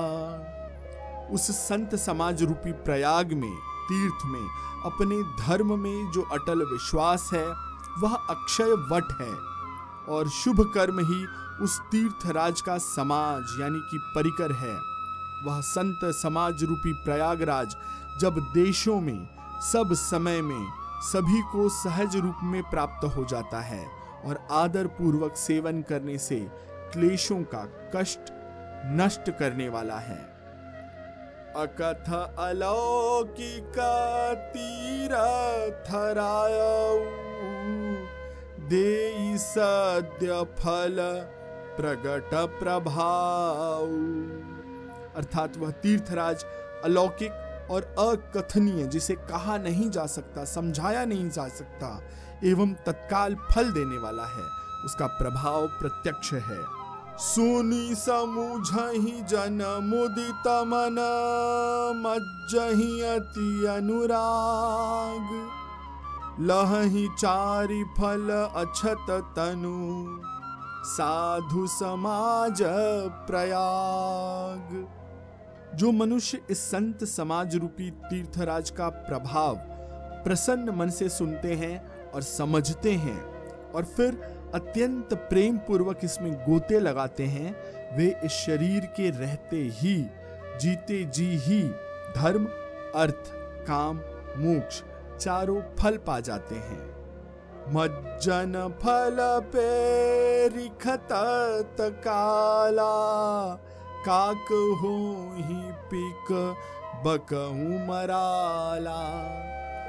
उस 1.32 1.50
संत 1.50 1.94
समाज 1.94 2.42
रूपी 2.42 2.72
प्रयाग 2.72 3.32
में, 3.32 3.56
तीर्थ 3.88 4.26
में, 4.26 4.46
अपने 4.84 5.22
धर्म 5.46 5.78
में 5.78 6.10
जो 6.10 6.22
अटल 6.22 6.62
विश्वास 6.62 7.30
है, 7.34 7.46
वह 7.98 8.14
अक्षय 8.14 8.72
वट 8.92 9.18
है। 9.20 9.53
और 10.08 10.28
शुभ 10.28 10.60
कर्म 10.74 10.98
ही 11.00 11.26
उस 11.64 11.80
तीर्थ 11.80 12.26
राज 12.26 12.60
का 12.60 12.78
समाज, 12.78 13.60
यानी 13.60 13.78
कि 13.78 13.98
परिकर 14.14 14.52
है। 14.52 14.74
वह 15.44 15.60
संत 15.60 16.00
समाज 16.04 16.64
रूपी 16.64 16.92
प्रयागराज, 16.92 17.76
जब 18.20 18.38
देशों 18.54 19.00
में, 19.00 19.28
सब 19.72 19.92
समय 19.92 20.42
में, 20.42 20.66
सभी 21.02 21.42
को 21.42 21.68
सहज 21.68 22.16
रूप 22.16 22.36
में 22.42 22.62
प्राप्त 22.62 23.04
हो 23.04 23.24
जाता 23.24 23.60
है 23.60 23.86
और 24.24 24.46
आदर 24.50 24.86
पूर्वक 24.86 25.36
सेवन 25.36 25.82
करने 25.82 26.18
से 26.18 26.48
क्लेशों 26.92 27.42
का 27.42 27.64
कष्ट 27.96 28.32
नष्ट 28.86 29.30
करने 29.30 29.68
वाला 29.68 29.98
है। 29.98 30.22
अकथ 31.56 32.12
अलौकिक 32.38 33.78
तीरथ 34.56 35.90
सद्य 39.38 40.44
फल 40.58 40.96
प्रगट 41.76 42.30
प्रभाव 42.34 43.86
अर्थात 45.16 45.56
वह 45.56 45.70
तीर्थराज 45.70 46.44
अलौकिक 46.84 47.32
और 47.70 47.82
अकथनीय, 47.82 48.86
जिसे 48.86 49.14
कहा 49.14 49.58
नहीं 49.58 49.90
जा 49.90 50.06
सकता, 50.06 50.44
समझाया 50.44 51.04
नहीं 51.04 51.30
जा 51.30 51.48
सकता, 51.48 52.02
एवं 52.44 52.74
तत्काल 52.74 53.34
फल 53.34 53.72
देने 53.72 53.98
वाला 53.98 54.24
है। 54.24 54.44
उसका 54.84 55.06
प्रभाव 55.06 55.66
प्रत्यक्ष 55.66 56.32
है। 56.32 56.84
सुनी 57.18 57.94
समूझही 57.94 59.22
जन 59.22 59.80
मुदित 59.82 60.48
मन, 60.48 60.96
मज्जही 61.96 63.00
अति 63.00 63.66
अनुराग। 63.66 65.63
लहही 66.40 67.08
चारि 67.18 67.82
फल 67.98 68.30
अछत 68.56 69.10
तनु, 69.36 70.20
साधु 70.86 71.66
समाज 71.66 72.62
प्रयाग। 73.26 74.86
जो 75.74 75.92
मनुष्य 75.92 76.40
इस 76.50 76.58
संत 76.60 77.04
समाज 77.04 77.56
रूपी 77.56 77.90
तीर्थराज 77.90 78.70
का 78.70 78.88
प्रभाव 78.88 79.60
प्रसन्न 80.24 80.70
मन 80.70 80.90
से 80.90 81.08
सुनते 81.08 81.54
हैं 81.54 82.10
और 82.10 82.22
समझते 82.22 82.92
हैं 82.92 83.20
और 83.72 83.84
फिर 83.84 84.20
अत्यंत 84.54 85.14
प्रेम 85.30 85.58
पूर्वक 85.58 86.00
इसमें 86.04 86.32
गोते 86.34 86.78
लगाते 86.80 87.24
हैं, 87.26 87.54
वे 87.96 88.14
इस 88.24 88.32
शरीर 88.32 88.86
के 88.96 89.10
रहते 89.10 89.56
ही, 89.56 89.96
जीते 90.60 91.04
जी 91.04 91.26
ही, 91.36 91.62
धर्म, 92.16 92.44
अर्थ, 92.94 93.32
काम, 93.66 93.96
मोक्ष 94.38 94.82
चारों 95.20 95.60
फल 95.76 95.96
पा 95.96 96.20
जाते 96.20 96.54
हैं। 96.54 96.82
मज्जन 97.68 98.52
फल 98.82 99.16
पे 99.52 99.68
रिखत 100.48 101.08
काला, 102.04 102.94
काक 104.06 104.52
हो 104.80 104.96
ही 105.36 105.62
पिक 105.90 106.32
बकहू 107.06 107.78
मराला। 107.86 109.02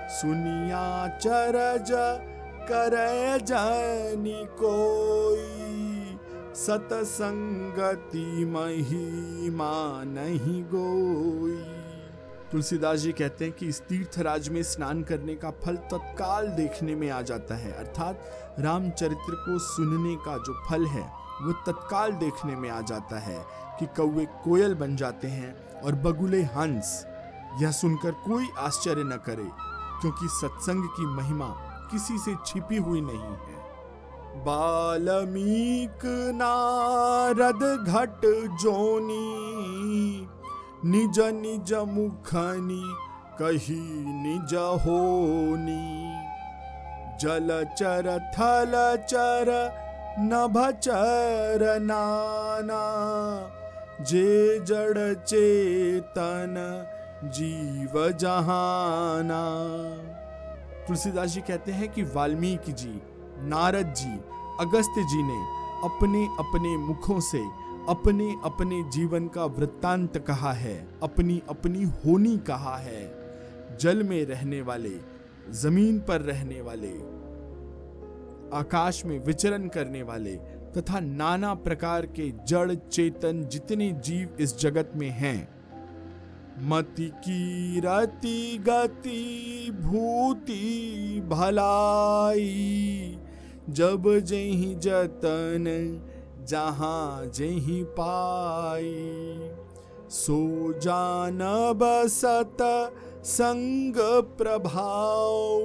सुनिया 0.09 0.85
चरज 1.17 1.91
करे 2.69 3.39
जानी 3.39 4.45
कोई, 4.59 6.17
सतसंगति 6.55 8.45
महिमा 8.45 9.73
नहीं 10.07 10.63
गोई। 10.63 11.84
तुलसीदास 12.51 12.99
जी 12.99 13.11
कहते 13.11 13.45
हैं 13.45 13.53
कि 13.53 13.67
इस 13.67 13.79
तीर्थराज 13.81 14.49
में 14.49 14.61
स्नान 14.63 15.01
करने 15.03 15.35
का 15.35 15.51
फल 15.63 15.75
तत्काल 15.91 16.47
देखने 16.47 16.95
में 16.95 17.09
आ 17.09 17.21
जाता 17.21 17.55
है, 17.55 17.71
अर्थात 17.71 18.55
रामचरित्र 18.59 19.35
को 19.35 19.57
सुनने 19.59 20.15
का 20.15 20.37
जो 20.37 20.53
फल 20.69 20.85
है, 20.85 21.03
वो 21.41 21.53
तत्काल 21.65 22.11
देखने 22.11 22.55
में 22.55 22.69
आ 22.69 22.81
जाता 22.81 23.19
है 23.19 23.45
कि 23.79 23.85
कौवे 23.97 24.25
कोयल 24.43 24.73
बन 24.73 24.95
जाते 24.95 25.27
हैं 25.27 25.81
और 25.81 25.95
बगुले 25.95 26.41
हंस। 26.53 27.05
यह 27.61 27.71
सुनकर 27.71 28.11
कोई 28.27 28.47
आश्चर्य 28.57 29.03
न 29.03 29.17
करे, 29.25 29.49
क्योंकि 30.01 30.27
सत्संग 30.31 30.87
की 30.89 31.05
महिमा 31.05 31.47
किसी 31.91 32.17
से 32.17 32.35
छिपी 32.45 32.77
हुई 32.77 33.01
नहीं 33.01 33.19
है। 33.19 33.63
बाल्मीक 34.45 36.05
नारद 36.35 37.63
घट 37.87 38.25
जोनी 38.61 40.27
निज 40.85 41.19
निज 41.19 41.73
मुखनी 41.73 42.83
कही 43.39 43.79
निज 44.05 44.55
होनी। 44.55 46.13
जल 47.17 47.65
चर 47.77 48.19
थल 48.19 48.73
चर 49.09 49.51
नभचर 50.19 51.79
नाना। 51.81 52.83
जे 54.03 54.59
जड़ 54.59 55.13
चेतन 55.13 56.55
जीव 57.23 58.11
जहाना। 58.11 59.43
तुलसीदास 60.87 61.29
जी 61.29 61.41
कहते 61.41 61.71
हैं 61.71 61.91
कि 61.91 62.03
वाल्मीकि 62.03 62.71
जी, 62.71 63.01
नारद 63.41 63.93
जी, 63.93 64.13
अगस्त्य 64.59 65.03
जी 65.03 65.23
ने 65.23 65.39
अपने 65.85 66.25
अपने 66.39 66.77
मुखों 66.77 67.19
से 67.19 67.64
अपने 67.89 68.29
अपने 68.45 68.81
जीवन 68.91 69.27
का 69.27 69.45
वृत्तांत 69.45 70.17
कहा 70.17 70.51
है, 70.53 70.75
अपनी 71.03 71.41
अपनी 71.49 71.83
होनी 71.83 72.37
कहा 72.37 72.75
है। 72.77 73.77
जल 73.79 74.03
में 74.03 74.25
रहने 74.25 74.61
वाले, 74.61 74.93
ज़मीन 75.51 75.99
पर 75.99 76.21
रहने 76.21 76.61
वाले, 76.61 76.91
आकाश 78.57 79.05
में 79.05 79.19
विचरण 79.19 79.67
करने 79.67 80.03
वाले 80.03 80.35
तथा 80.77 80.99
नाना 80.99 81.53
प्रकार 81.53 82.05
के 82.05 82.31
जड़ 82.47 82.73
चेतन 82.73 83.43
जितने 83.43 83.91
जीव 84.05 84.37
इस 84.39 84.57
जगत 84.59 84.91
में 84.95 85.09
हैं। 85.09 85.47
मति 86.59 87.11
की 87.17 87.79
रति 87.79 88.57
गति 88.57 89.71
भूति 89.81 91.21
भलाई, 91.29 93.17
जब 93.69 94.03
जही 94.19 94.75
जतन 94.75 95.65
जहाँ 96.45 97.25
जही 97.25 97.83
पाई, 97.83 99.51
सो 100.09 100.73
जान 100.73 101.39
बसत 101.75 102.57
संग 103.23 103.93
प्रभाव 104.37 105.59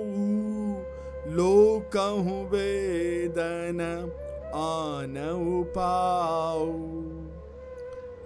लोकहु 1.31 2.37
वेदन 2.49 3.81
आन 4.55 5.19
उपाऊ। 5.61 6.73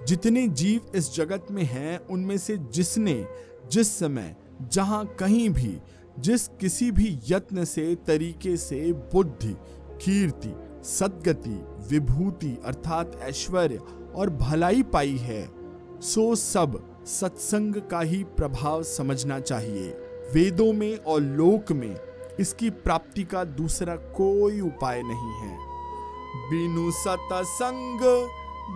जितने 0.06 0.48
जीव 0.48 0.80
इस 0.94 1.14
जगत 1.14 1.46
में 1.50 1.62
हैं, 1.62 2.06
उनमें 2.06 2.38
से 2.38 2.56
जिसने, 2.56 3.26
जिस 3.70 3.98
समय, 3.98 4.36
जहाँ 4.72 5.06
कहीं 5.06 5.50
भी, 5.50 5.78
जिस 6.18 6.48
किसी 6.48 6.90
भी 6.90 7.18
यत्न 7.28 7.64
से, 7.64 7.94
तरीके 7.94 8.56
से, 8.56 8.92
बुद्धि, 8.92 9.56
कीर्ति 10.04 10.54
सदगति, 10.84 11.64
विभूति 11.88 12.58
अर्थात 12.64 13.18
ऐश्वर्य 13.22 13.80
और 14.14 14.30
भलाई 14.30 14.82
पाई 14.82 15.16
है, 15.16 15.50
सो 16.00 16.34
सब 16.34 17.04
सत्संग 17.06 17.74
का 17.74 18.00
ही 18.00 18.24
प्रभाव 18.24 18.82
समझना 18.82 19.40
चाहिए। 19.40 19.88
वेदों 20.34 20.72
में 20.72 20.98
और 20.98 21.20
लोक 21.20 21.72
में 21.72 21.96
इसकी 22.40 22.70
प्राप्ति 22.70 23.24
का 23.24 23.44
दूसरा 23.44 23.96
कोई 23.96 24.60
उपाय 24.60 25.02
नहीं 25.02 25.32
है। 25.32 25.58
बिनु 26.50 26.90
सतसंग 26.90 28.00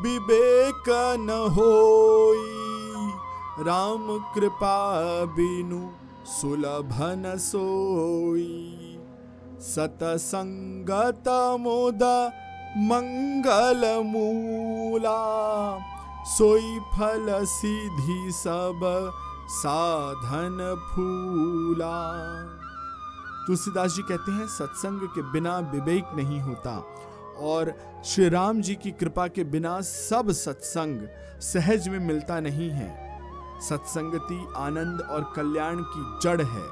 विवेक 0.03 1.17
न 1.19 1.49
होई। 1.53 2.59
राम 3.67 4.19
कृपा 4.35 5.01
बिनु 5.25 5.89
सुलभ 6.27 6.99
न 7.03 7.37
सोई। 7.37 8.88
सतसंगत 9.61 11.29
मुद 11.61 12.03
मंगल 12.79 13.85
मूला 14.07 15.19
सोई 16.27 16.79
फल 16.95 17.45
सीधी 17.45 18.31
सब 18.33 18.81
साधन 19.51 20.59
फूला 20.89 21.97
तुलसीदास 23.47 23.91
जी 23.91 24.03
कहते 24.03 24.33
हैं, 24.33 24.47
सत्संग 24.47 25.01
के 25.09 25.23
बिना 25.33 25.59
विवेक 25.59 26.05
नहीं 26.17 26.41
होता 26.41 26.77
और 27.43 27.73
श्री 28.05 28.29
राम 28.29 28.61
जी 28.61 28.75
की 28.75 28.91
कृपा 28.91 29.27
के 29.27 29.45
बिना 29.45 29.81
सब 29.81 30.31
सत्संग 30.33 31.07
सहज 31.43 31.89
में 31.89 31.99
मिलता 31.99 32.41
नहीं 32.41 32.71
है। 32.71 32.91
सत्संगति 33.61 34.41
आनंद 34.57 35.01
और 35.01 35.33
कल्याण 35.37 35.77
की 35.77 36.19
जड़ 36.23 36.43
है। 36.43 36.67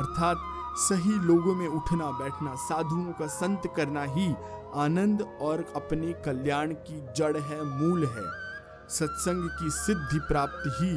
अर्थात 0.00 0.36
सही 0.78 1.12
लोगों 1.20 1.54
में 1.54 1.66
उठना, 1.68 2.10
बैठना, 2.18 2.54
साधुओं 2.58 3.12
का 3.12 3.26
संत 3.28 3.62
करना 3.76 4.02
ही 4.08 4.34
आनंद 4.76 5.22
और 5.40 5.64
अपने 5.76 6.12
कल्याण 6.24 6.72
की 6.86 7.00
जड़ 7.16 7.36
है, 7.38 7.62
मूल 7.62 8.06
है। 8.06 8.24
सत्संग 8.90 9.48
की 9.50 9.70
सिद्धि 9.70 10.18
प्राप्ति 10.28 10.70
ही 10.76 10.96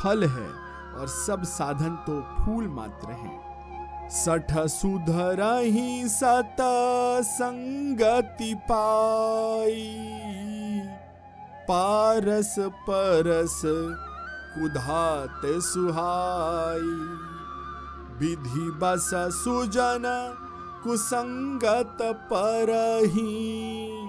फल 0.00 0.24
है 0.28 0.48
और 0.92 1.06
सब 1.08 1.44
साधन 1.44 1.96
तो 2.06 2.20
फूल 2.36 2.68
मात्र 2.70 3.12
हैं। 3.12 4.08
सठ 4.12 4.52
सुधर 4.68 5.42
ही 5.64 6.08
सत 6.08 6.56
संगति 7.26 8.54
पाई, 8.70 9.86
पारस 11.68 12.54
परस 12.58 13.60
कुधात 14.54 15.40
सुहाई। 15.64 17.31
विधि 18.22 18.78
बस 18.82 19.10
सुजन, 19.14 20.34
कुसंगत 20.84 21.98
परही। 22.02 24.08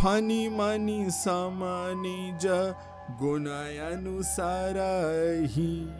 फनी 0.00 0.48
मनी 0.48 1.10
समनिज 1.10 2.74
गुण 3.20 3.46
अनुसार 3.88 4.74
ही 5.46 5.90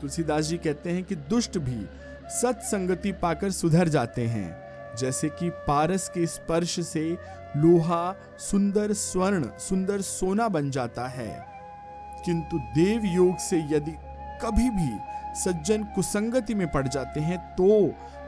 तुलसीदास 0.00 0.44
जी 0.44 0.56
कहते 0.56 0.90
हैं 0.90 1.04
कि 1.04 1.14
दुष्ट 1.14 1.58
भी 1.58 1.86
सत्संगति 2.30 3.12
पाकर 3.12 3.50
सुधर 3.50 3.88
जाते 3.88 4.26
हैं, 4.26 4.62
जैसे 4.96 5.28
कि 5.28 5.50
पारस 5.50 6.08
के 6.08 6.26
स्पर्श 6.26 6.80
से 6.80 7.18
लोहा 7.56 8.16
सुंदर 8.38 8.92
स्वर्ण, 8.92 9.48
सुंदर 9.58 10.00
सोना 10.00 10.48
बन 10.48 10.70
जाता 10.70 11.08
है। 11.08 11.46
किंतु 12.24 12.58
देव 12.58 13.00
योग 13.04 13.36
से 13.36 13.76
यदि 13.76 14.05
कभी 14.42 14.68
भी 14.70 14.90
सज्जन 15.40 15.84
कुसंगति 15.94 16.54
में 16.54 16.70
पड़ 16.72 16.86
जाते 16.88 17.20
हैं 17.20 17.38
तो 17.56 17.66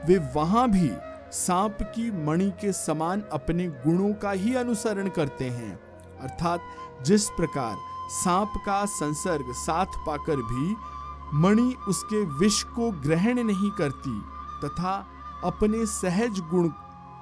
वे 0.07 0.17
वहाँ 0.35 0.69
भी 0.69 0.89
सांप 1.31 1.77
की 1.95 2.09
मणि 2.25 2.49
के 2.61 2.71
समान 2.73 3.23
अपने 3.33 3.67
गुणों 3.77 4.13
का 4.13 4.31
ही 4.31 4.53
अनुसरण 4.55 5.09
करते 5.09 5.49
हैं। 5.49 5.79
अर्थात 6.21 6.59
जिस 7.05 7.29
प्रकार 7.29 7.75
सांप 8.13 8.53
का 8.65 8.83
संसर्ग 8.85 9.51
साथ 9.55 9.97
पाकर 10.05 10.35
भी 10.43 10.75
मणि 11.37 11.73
उसके 11.87 12.23
विष 12.39 12.61
को 12.75 12.91
ग्रहण 13.01 13.43
नहीं 13.43 13.69
करती 13.71 14.19
तथा 14.63 14.95
अपने 15.43 15.85
सहज 15.85 16.39
गुण 16.49 16.67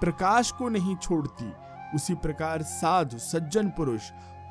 प्रकाश 0.02 0.52
को 0.52 0.70
नहीं 0.70 0.96
छोड़ती, 0.96 1.52
उसी 1.96 2.14
प्रकार 2.16 2.62
साधु, 2.62 3.18
सज्जन 3.18 3.70
पुरुष 3.70 4.10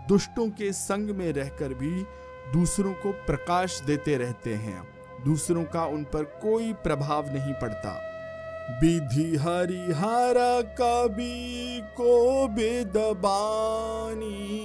दुष्टों 0.08 0.48
के 0.50 0.72
संग 0.72 1.10
में 1.10 1.32
रहकर 1.32 1.74
भी 1.74 2.02
दूसरों 2.52 2.92
को 2.92 3.26
प्रकाश 3.26 3.80
देते 3.80 4.16
रहते 4.16 4.54
हैं। 4.54 4.88
दूसरों 5.24 5.64
का 5.64 5.84
उन 5.84 6.04
पर 6.04 6.38
कोई 6.42 6.72
प्रभाव 6.72 7.26
नहीं 7.26 7.54
पड़ता। 7.54 8.02
विधि 8.80 9.36
हरिहर 9.36 10.74
कवि 10.80 11.82
को 11.96 12.48
विदबानी, 12.48 14.62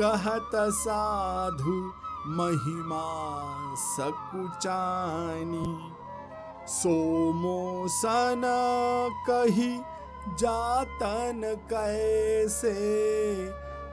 कहत 0.00 0.50
साधु 0.54 1.92
महिमा 2.28 3.76
सकुचानी। 3.76 5.92
सोमो 6.68 7.88
सन 7.88 8.42
कही 9.30 9.80
जातन 10.38 11.56
कैसे 11.70 12.72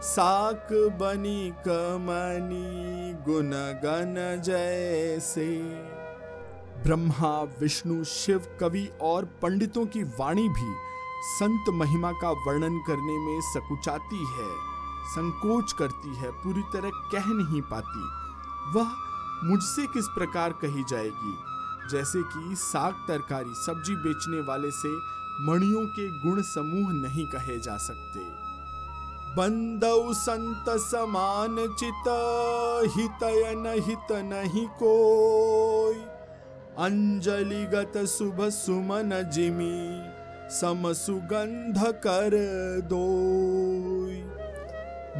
साक 0.03 0.67
बनी 0.73 1.49
कमनी 1.49 3.13
गुणगन 3.13 4.41
जैसे। 4.45 5.61
ब्रह्मा, 6.83 7.43
विष्णु, 7.43 8.03
शिव, 8.03 8.57
कवि 8.59 8.89
और 9.01 9.25
पंडितों 9.25 9.85
की 9.85 10.03
वाणी 10.03 10.49
भी 10.49 10.75
संत 11.23 11.69
महिमा 11.69 12.11
का 12.11 12.31
वर्णन 12.31 12.83
करने 12.87 13.17
में 13.17 13.41
सकुचाती 13.41 14.17
है, 14.17 14.49
संकोच 15.05 15.73
करती 15.73 16.15
है, 16.15 16.31
पूरी 16.31 16.61
तरह 16.61 16.89
कह 16.89 17.25
नहीं 17.25 17.61
पाती। 17.61 18.03
वह 18.79 18.87
मुझसे 19.43 19.87
किस 19.87 20.05
प्रकार 20.05 20.53
कही 20.53 20.83
जाएगी? 20.89 21.37
जैसे 21.91 22.23
कि 22.23 22.55
साग 22.55 22.93
तरकारी 23.07 23.53
सब्ज़ी 23.55 23.95
बेचने 23.95 24.41
वाले 24.41 24.71
से 24.71 24.95
मणियों 25.43 25.85
के 25.85 26.29
गुण 26.29 26.41
समूह 26.41 26.93
नहीं 26.93 27.27
कहे 27.27 27.59
जा 27.59 27.77
सकते। 27.77 28.32
बंदौ 29.37 30.13
संत 30.13 30.65
समान 30.79 31.55
चित 31.79 32.07
हितय 32.95 33.79
हित 33.79 34.11
नहीं 34.23 34.65
कोई। 34.79 35.95
अंजलिगत 36.77 37.97
शुभ 38.07 38.41
सुमन 38.49 39.11
जिमी, 39.33 39.77
सम 40.51 40.91
सुगंध 40.93 41.81
कर 41.97 42.35
दो 42.83 43.05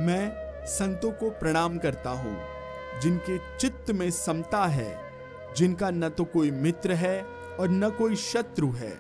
मैं 0.05 0.25
संतों 0.67 1.11
को 1.11 1.29
प्रणाम 1.29 1.77
करता 1.77 2.09
हूँ, 2.09 2.37
जिनके 3.01 3.37
चित्त 3.57 3.91
में 3.91 4.09
समता 4.11 4.65
है, 4.67 4.97
जिनका 5.57 5.89
न 5.91 6.09
तो 6.09 6.23
कोई 6.25 6.51
मित्र 6.51 6.93
है 6.93 7.21
और 7.59 7.69
न 7.69 7.89
कोई 7.89 8.15
शत्रु 8.15 8.71
है। 8.73 8.93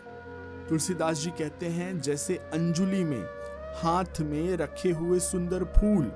तुलसीदास 0.69 1.17
जी 1.17 1.29
कहते 1.29 1.65
हैं, 1.67 1.99
जैसे 2.01 2.35
अंजुली 2.53 3.03
में 3.03 3.42
हाथ 3.75 4.21
में 4.21 4.57
रखे 4.57 4.91
हुए 4.91 5.19
सुंदर 5.19 5.63
फूल। 5.63 6.11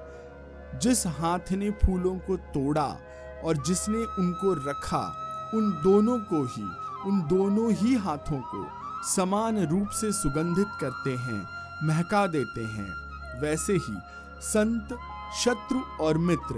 जिस 0.80 1.08
हाथ 1.08 1.52
ने 1.52 1.70
फूलों 1.70 2.16
को 2.16 2.38
तोड़ा 2.38 2.98
और 3.44 3.58
जिसने 3.58 3.98
उनको 3.98 4.54
रखा, 4.70 5.16
उन 5.54 5.72
दोनों 5.84 6.20
को 6.20 6.46
ही, 6.46 6.64
उन 7.10 7.22
दोनों 7.22 7.72
ही 7.72 7.96
हाथों 7.96 8.42
को 8.42 8.68
समान 9.16 9.68
रूप 9.68 9.90
से 9.90 10.12
सुगंधित 10.12 10.68
करते 10.82 11.16
हैं, 11.16 11.48
महका 11.84 12.28
देते 12.28 12.62
हैं। 12.62 12.90
वैसे 13.42 13.74
ही 13.74 13.98
संत, 14.42 14.98
शत्रु 15.44 15.80
और 16.04 16.18
मित्र 16.18 16.56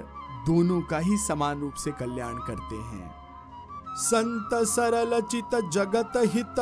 दोनों 0.47 0.81
का 0.81 0.97
ही 0.97 1.17
समान 1.17 1.61
रूप 1.61 1.73
से 1.73 1.91
कल्याण 1.91 2.33
करते 2.33 2.75
हैं। 2.75 3.19
संत 3.97 4.49
सरल 4.53 5.21
चित 5.21 5.69
जगत 5.73 6.11
हित, 6.17 6.55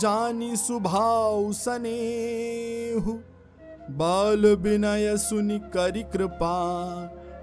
जानी 0.00 0.56
सुभाव 0.56 1.52
सनेहु। 1.52 3.35
बाल 3.90 4.46
विनय 4.56 5.16
सुनि 5.16 5.58
करि 5.58 6.02
कृपा, 6.02 6.54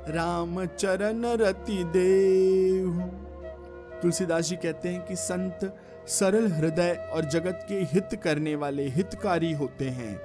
राम 0.09 0.65
चरण 0.65 1.25
रति 1.25 1.83
देहु। 1.83 3.01
तुलसीदास 4.01 4.45
जी 4.45 4.55
कहते 4.55 4.89
हैं 4.89 5.05
कि 5.05 5.15
संत 5.15 5.59
सरल 6.07 6.51
हृदय 6.51 7.09
और 7.13 7.25
जगत 7.25 7.65
के 7.69 7.75
हित 7.75 8.19
करने 8.23 8.55
वाले 8.55 8.87
हितकारी 8.87 9.51
होते 9.53 9.89
हैं। 9.89 10.19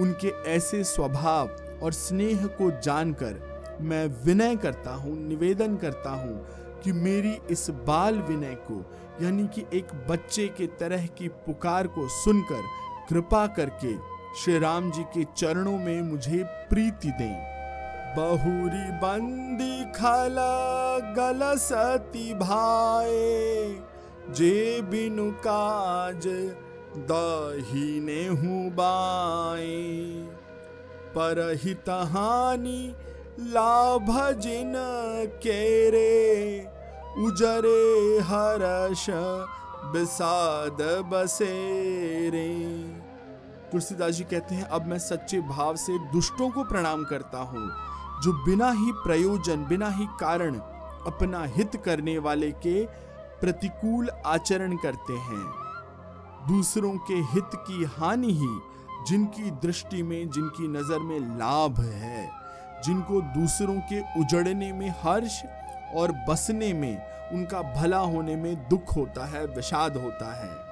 उनके 0.00 0.28
ऐसे 0.46 0.84
स्वभाव 0.84 1.50
और 1.82 1.92
स्नेह 1.92 2.46
को 2.46 2.70
जानकर 2.80 3.78
मैं 3.80 4.06
विनय 4.24 4.56
करता 4.56 4.94
हूँ, 4.94 5.16
निवेदन 5.28 5.76
करता 5.76 6.10
हूँ 6.10 6.46
कि 6.84 6.92
मेरी 6.92 7.36
इस 7.50 7.70
बाल 7.70 8.18
विनय 8.20 8.54
को, 8.70 8.84
यानी 9.22 9.46
कि 9.46 9.64
एक 9.78 9.94
बच्चे 10.10 10.46
के 10.48 10.66
तरह 10.66 11.06
की 11.06 11.28
पुकार 11.28 11.86
को 11.86 12.08
सुनकर, 12.08 12.62
कृपा 13.08 13.46
करके 13.46 14.13
श्री 14.36 14.58
राम 14.58 14.90
जी 14.90 15.02
के 15.02 15.24
चरणों 15.36 15.78
में 15.78 16.02
मुझे 16.02 16.42
प्रीति 16.70 17.08
दें। 17.08 17.36
बहुरी 18.16 18.90
बंदी 18.92 19.84
खला 19.84 20.98
गल 20.98 21.58
सती 21.58 22.34
भाए, 22.34 23.76
जे 24.30 24.82
बिनु 24.82 25.30
काज 25.30 26.26
दहीने 27.10 28.26
हूँ 28.26 28.70
बाए। 28.70 29.86
पर 31.14 31.60
हित 31.64 31.88
हानि 31.88 32.94
लाभ 33.40 34.40
जिन 34.40 34.72
केरे, 35.36 36.60
उजरे 37.18 38.18
हर्ष 38.22 39.06
विषाद 39.94 40.82
बसेरे। 41.12 42.50
तुलसीदास 43.74 44.14
जी 44.14 44.24
कहते 44.24 44.54
हैं, 44.54 44.64
अब 44.64 44.86
मैं 44.86 44.98
सच्चे 44.98 45.40
भाव 45.40 45.76
से 45.76 45.98
दुष्टों 46.10 46.50
को 46.50 46.64
प्रणाम 46.64 47.04
करता 47.04 47.38
हूँ, 47.38 47.68
जो 48.22 48.32
बिना 48.44 48.70
ही 48.70 48.92
प्रयोजन, 48.92 49.64
बिना 49.64 49.88
ही 49.88 50.06
कारण 50.20 50.58
अपना 51.06 51.44
हित 51.46 51.76
करने 51.84 52.18
वाले 52.18 52.50
के 52.52 52.84
प्रतिकूल 53.40 54.10
आचरण 54.26 54.76
करते 54.76 55.12
हैं। 55.12 55.44
दूसरों 56.48 56.92
के 56.98 57.14
हित 57.14 57.50
की 57.54 57.84
हानि 57.84 58.32
ही 58.32 58.60
जिनकी 59.08 59.50
दृष्टि 59.50 60.02
में, 60.02 60.30
जिनकी 60.30 60.68
नज़र 60.68 60.98
में 60.98 61.18
लाभ 61.38 61.80
है, 61.80 62.30
जिनको 62.84 63.20
दूसरों 63.20 63.76
के 63.92 64.00
उजड़ने 64.20 64.72
में 64.72 64.88
हर्ष 65.02 65.42
और 65.94 66.12
बसने 66.28 66.72
में, 66.72 66.94
उनका 67.32 67.62
भला 67.72 67.98
होने 67.98 68.36
में 68.36 68.54
दुख 68.68 68.96
होता 68.96 69.26
है, 69.26 69.46
विषाद 69.46 69.96
होता 69.96 70.34
है। 70.34 70.63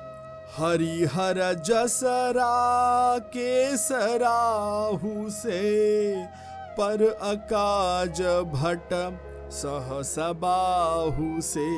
हरिहर 0.59 1.55
जसरा 1.55 3.19
के 3.19 3.77
सराहु 3.77 5.31
से, 5.31 6.27
पर 6.73 7.19
अकाज 7.23 8.23
भट 8.53 9.19
सहसबाहु 9.53 11.41
से। 11.41 11.71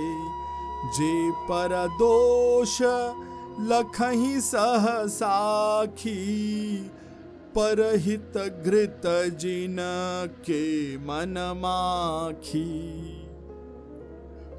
जे 0.96 1.30
पर 1.30 1.88
दोष 1.88 2.78
लखही 3.60 4.40
सह 4.40 5.06
साखी 5.06 6.78
परहित 7.58 8.38
घृत 8.66 9.02
जिन 9.38 9.76
के 10.40 10.96
मन 10.96 11.34
माखी। 11.56 12.64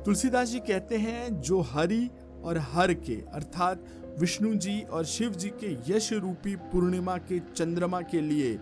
तुलसीदास 0.06 0.48
जी 0.48 0.60
कहते 0.60 0.98
हैं, 0.98 1.42
जो 1.42 1.62
हरि 1.62 2.10
और 2.44 2.58
हर 2.58 2.94
के, 2.94 3.16
अर्थात 3.34 3.86
विष्णु 4.20 4.54
जी 4.56 4.82
और 4.82 5.06
शिव 5.06 5.32
जी 5.32 5.50
के 5.64 5.76
यश 5.88 6.12
रूपी 6.14 6.56
पूर्णिमा 6.72 7.18
के 7.18 7.40
चंद्रमा 7.56 8.02
के 8.02 8.22
लिए 8.22 8.60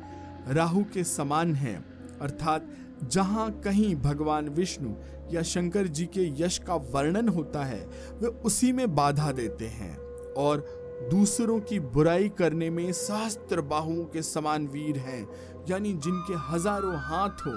राहु 0.47 0.83
के 0.83 1.03
समान 1.03 1.53
है। 1.55 1.75
अर्थात 2.21 2.67
जहाँ 3.03 3.49
कहीं 3.61 3.95
भगवान 3.95 4.49
विष्णु 4.49 4.93
या 5.31 5.41
शंकर 5.41 5.87
जी 5.87 6.05
के 6.05 6.27
यश 6.43 6.57
का 6.57 6.75
वर्णन 6.75 7.29
होता 7.29 7.63
है, 7.65 7.79
वे 8.21 8.27
उसी 8.45 8.71
में 8.71 8.95
बाधा 8.95 9.31
देते 9.31 9.67
हैं। 9.67 9.95
और 10.33 10.65
दूसरों 11.11 11.59
की 11.59 11.79
बुराई 11.79 12.29
करने 12.29 12.69
में 12.69 12.91
सहस्त्र 12.93 13.61
बाहुओं 13.61 14.05
के 14.05 14.21
समान 14.21 14.67
वीर 14.67 14.97
हैं, 14.97 15.27
यानी 15.69 15.93
जिनके 15.93 16.33
हज़ारों 16.47 16.95
हाथ 16.99 17.45
हो 17.47 17.53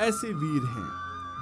ऐसे 0.00 0.32
वीर 0.34 0.62
हैं, 0.68 0.88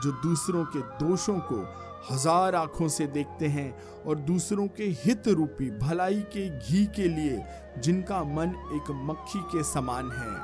जो 0.03 0.13
दूसरों 0.23 0.65
के 0.67 0.81
दोषों 0.99 1.39
को 1.53 1.63
हज़ार 2.11 2.55
आँखों 2.55 2.89
से 2.89 3.07
देखते 3.07 3.47
हैं 3.47 4.03
और 4.07 4.17
दूसरों 4.17 4.67
के 4.69 4.85
हित 4.85 5.29
रूपी 5.29 5.71
भलाई 5.71 6.21
के 6.21 6.59
घी 6.59 6.87
के 6.87 7.09
लिए 7.09 7.45
जिनका 7.79 8.25
मन 8.25 8.71
एक 8.75 8.91
मक्खी 8.91 9.39
के 9.39 9.63
समान 9.63 10.11
है। 10.11 10.35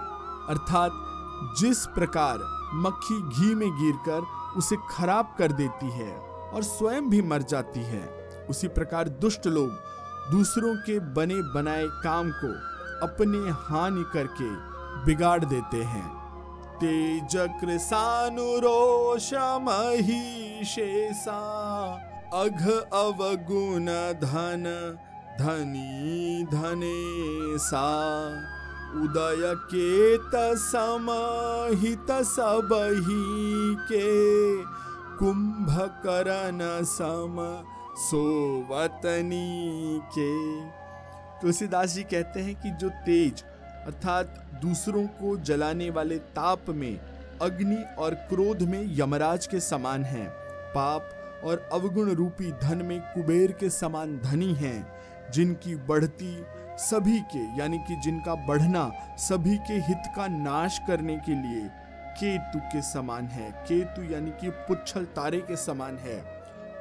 अर्थात, 0.48 0.90
जिस 1.58 1.86
प्रकार 1.86 2.38
मक्खी 2.74 3.22
घी 3.22 3.54
में 3.54 3.70
गिरकर 3.70 4.26
उसे 4.56 4.76
खराब 4.90 5.34
कर 5.38 5.52
देती 5.52 5.90
है 5.90 6.16
और 6.18 6.62
स्वयं 6.62 7.10
भी 7.10 7.22
मर 7.22 7.42
जाती 7.42 7.80
है, 7.80 8.28
उसी 8.50 8.68
प्रकार 8.68 9.08
दुष्ट 9.08 9.46
लोग 9.46 9.70
दूसरों 10.30 10.76
के 10.76 10.98
बने 10.98 11.42
बनाए 11.54 11.86
काम 11.86 12.30
को 12.30 12.52
अपने 13.06 13.38
हानि 13.38 14.04
करके 14.12 14.50
बिगाड़ 15.04 15.44
देते 15.44 15.82
हैं। 15.82 16.23
तेज 16.80 17.36
कृसानुरोष 17.60 19.32
महिषेसा 19.66 21.40
अघ 22.34 22.62
अवगुण 22.92 23.86
धन, 24.22 24.64
धनी 25.38 26.44
धने 26.52 27.58
सा 27.58 27.86
उदय 29.02 29.54
केत 29.70 30.34
समहित 30.62 32.10
सबही 32.26 33.74
के 33.90 34.10
कुंभकरण 35.18 36.58
सम 36.84 37.36
सोवतनी 38.04 40.00
के 40.18 40.32
तुलसीदास 41.40 41.94
जी 41.94 42.02
कहते 42.02 42.40
हैं 42.40 42.54
कि 42.62 42.70
जो 42.80 42.88
तेज 43.06 43.44
अर्थात 43.86 44.42
दूसरों 44.62 45.06
को 45.06 45.36
जलाने 45.36 45.90
वाले 45.90 46.18
ताप 46.18 46.68
में, 46.68 47.00
अग्नि 47.42 47.82
और 47.98 48.14
क्रोध 48.14 48.62
में 48.62 48.96
यमराज 48.98 49.46
के 49.46 49.60
समान 49.60 50.04
हैं। 50.04 50.28
पाप 50.74 51.10
और 51.44 51.68
अवगुण 51.72 52.10
रूपी 52.10 52.50
धन 52.52 52.84
में 52.84 53.00
कुबेर 53.00 53.52
के 53.52 53.70
समान 53.70 54.18
धनी 54.18 54.52
हैं, 54.54 54.86
जिनकी 55.30 55.74
बढ़ती 55.74 56.44
सभी 56.78 57.18
के, 57.20 57.58
यानी 57.58 57.78
कि 57.78 57.96
जिनका 57.96 58.34
बढ़ना 58.34 58.90
सभी 59.18 59.56
के 59.56 59.74
हित 59.74 60.12
का 60.16 60.26
नाश 60.28 60.78
करने 60.86 61.16
के 61.16 61.32
लिए 61.32 61.68
केतु 62.18 62.58
के 62.58 62.82
समान 62.82 63.26
है। 63.26 63.50
केतु 63.68 64.02
यानी 64.12 64.30
कि 64.30 64.50
पुच्छल 64.50 65.04
तारे 65.04 65.40
के 65.40 65.56
समान 65.56 65.98
है 65.98 66.18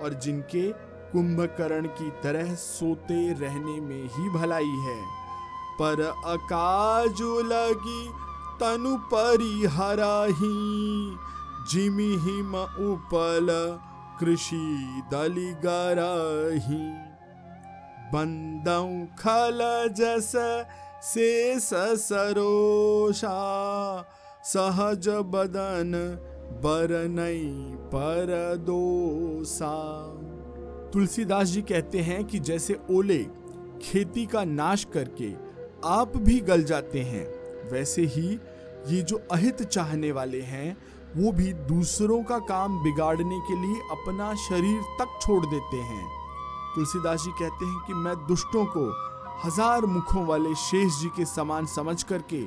और 0.02 0.13
जिनके 0.13 0.72
कुंभकर्ण 1.12 1.88
की 1.88 2.10
तरह 2.24 2.54
सोते 2.56 3.34
रहने 3.34 3.80
में 3.82 4.04
ही 4.04 4.30
भलाई 4.30 4.76
है। 4.88 5.23
पर 5.80 6.02
अकाजु 6.26 7.40
लगी 7.44 8.04
तनु 8.60 8.96
परिहराही। 9.14 10.54
जिमि 11.72 12.12
हिम 12.22 12.56
उपल 12.86 13.48
कृषि 14.20 15.02
दलिगरही 15.12 16.84
बंदौ 18.14 18.86
खल 19.20 19.60
जस 19.98 20.32
से 21.04 21.60
सरोषा। 21.60 23.38
सहज 24.46 25.08
बदन 25.34 25.92
बरनई 26.64 27.48
पर 27.94 28.30
दोसा 28.60 29.76
तुलसीदास 30.94 31.48
जी 31.48 31.62
कहते 31.62 32.00
हैं 32.02 32.24
कि 32.26 32.40
जैसे 32.40 32.80
ओले 32.92 33.24
खेती 33.82 34.26
का 34.26 34.44
नाश 34.44 34.84
करके 34.94 35.30
आप 35.86 36.17
भी 36.17 36.39
गल 36.41 36.63
जाते 36.63 37.02
हैं। 37.02 37.26
वैसे 37.72 38.02
ही 38.06 38.39
ये 38.88 39.02
जो 39.02 39.22
अहित 39.32 39.62
चाहने 39.63 40.12
वाले 40.12 40.41
हैं, 40.41 40.76
वो 41.15 41.32
भी 41.32 41.52
दूसरों 41.54 42.22
का 42.24 42.38
काम 42.39 42.84
बिगाड़ने 42.84 43.39
के 43.39 43.56
लिए 43.62 43.82
अपना 43.91 44.34
शरीर 44.39 44.82
तक 45.00 45.19
छोड़ 45.22 45.46
देते 45.46 45.78
हैं। 45.78 46.06
तुलसीदास 46.76 47.24
जी 47.24 47.32
कहते 47.32 47.65
हैं 47.65 47.80
कि 47.88 47.93
मैं 47.96 48.15
दुष्टों 48.28 48.65
को 48.67 48.86
हज़ार 49.46 49.86
मुखों 49.86 50.26
वाले 50.26 50.54
शेष 50.56 51.00
जी 51.02 51.10
के 51.10 51.26
समान 51.26 51.65
समझ 51.65 52.02
करके 52.04 52.41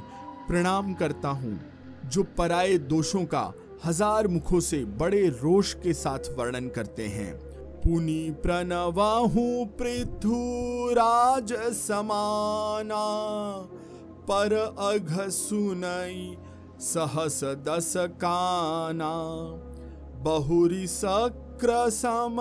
प्रणाम 0.48 0.92
करता 0.94 1.28
हूँ, 1.28 1.58
जो 2.04 2.22
पराये 2.38 2.78
दोषों 2.78 3.24
का 3.24 3.52
हज़ार 3.84 4.28
मुखों 4.28 4.60
से 4.60 4.84
बड़े 4.98 5.26
रोष 5.42 5.72
के 5.74 5.92
साथ 5.92 6.32
वर्णन 6.38 6.68
करते 6.68 7.06
हैं। 7.08 7.32
पुनि 7.86 8.34
प्रणवाहु 8.42 9.64
पृथुराज 9.64 11.52
समाना। 11.72 13.04
पर 14.30 14.74
अघ 14.78 15.28
सुनई 15.28 16.36
सहस 16.80 17.44
दस 17.44 17.94
काना। 17.96 19.12
बहुरी 20.22 20.86
सक्र 20.86 21.90
सम 21.90 22.36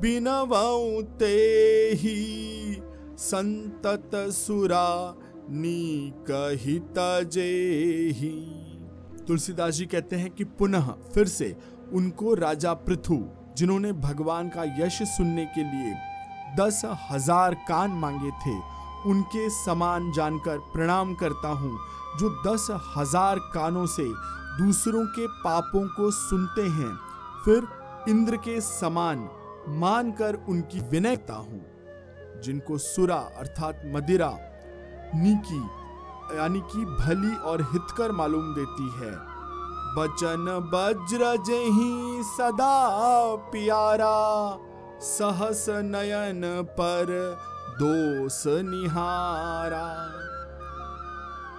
बिनवऊ 0.00 1.02
ते 1.02 1.36
ही 1.94 2.82
संतत 3.18 4.10
सुरा 4.14 5.16
नी 5.50 5.60
नीकहित 5.60 6.94
जेही। 7.32 8.46
तुलसीदास 9.28 9.74
जी 9.74 9.86
कहते 9.86 10.16
हैं 10.16 10.30
कि 10.30 10.44
पुनः 10.44 10.90
फिर 10.90 11.28
से 11.28 11.56
उनको 11.92 12.34
राजा 12.34 12.74
पृथु 12.74 13.24
जिन्होंने 13.56 13.92
भगवान 13.92 14.48
का 14.48 14.64
यश 14.78 15.02
सुनने 15.08 15.44
के 15.46 15.62
लिए 15.62 15.94
दस 16.56 16.82
हज़ार 17.10 17.54
कान 17.68 17.90
मांगे 17.90 18.30
थे, 18.40 18.56
उनके 19.10 19.48
समान 19.50 20.10
जानकर 20.12 20.58
प्रणाम 20.72 21.14
करता 21.14 21.48
हूँ, 21.48 21.78
जो 22.18 22.30
दस 22.46 22.66
हज़ार 22.96 23.38
कानों 23.54 23.86
से 23.86 24.04
दूसरों 24.58 25.04
के 25.08 25.26
पापों 25.42 25.86
को 25.88 26.10
सुनते 26.10 26.62
हैं। 26.70 26.94
फिर 27.44 27.66
इंद्र 28.08 28.36
के 28.36 28.60
समान 28.60 29.28
मानकर 29.78 30.34
उनकी 30.48 30.80
विनयता 30.90 31.34
हूँ, 31.34 31.60
जिनको 32.42 32.78
सुरा 32.78 33.16
अर्थात 33.38 33.82
मदिरा, 33.86 34.30
नीकी, 35.14 35.62
यानी 36.36 36.60
कि 36.66 36.84
भली 36.84 37.34
और 37.42 37.62
हितकर 37.62 38.12
मालूम 38.12 38.54
देती 38.54 38.88
है। 38.96 39.12
बचन 39.96 40.46
वज्र 40.72 41.22
जही 41.46 42.22
सदा 42.26 42.76
प्यारा, 43.50 44.18
सहस 45.02 45.64
नयन 45.86 46.42
पर 46.78 47.10
दोष 47.80 48.38
निहारा। 48.64 49.88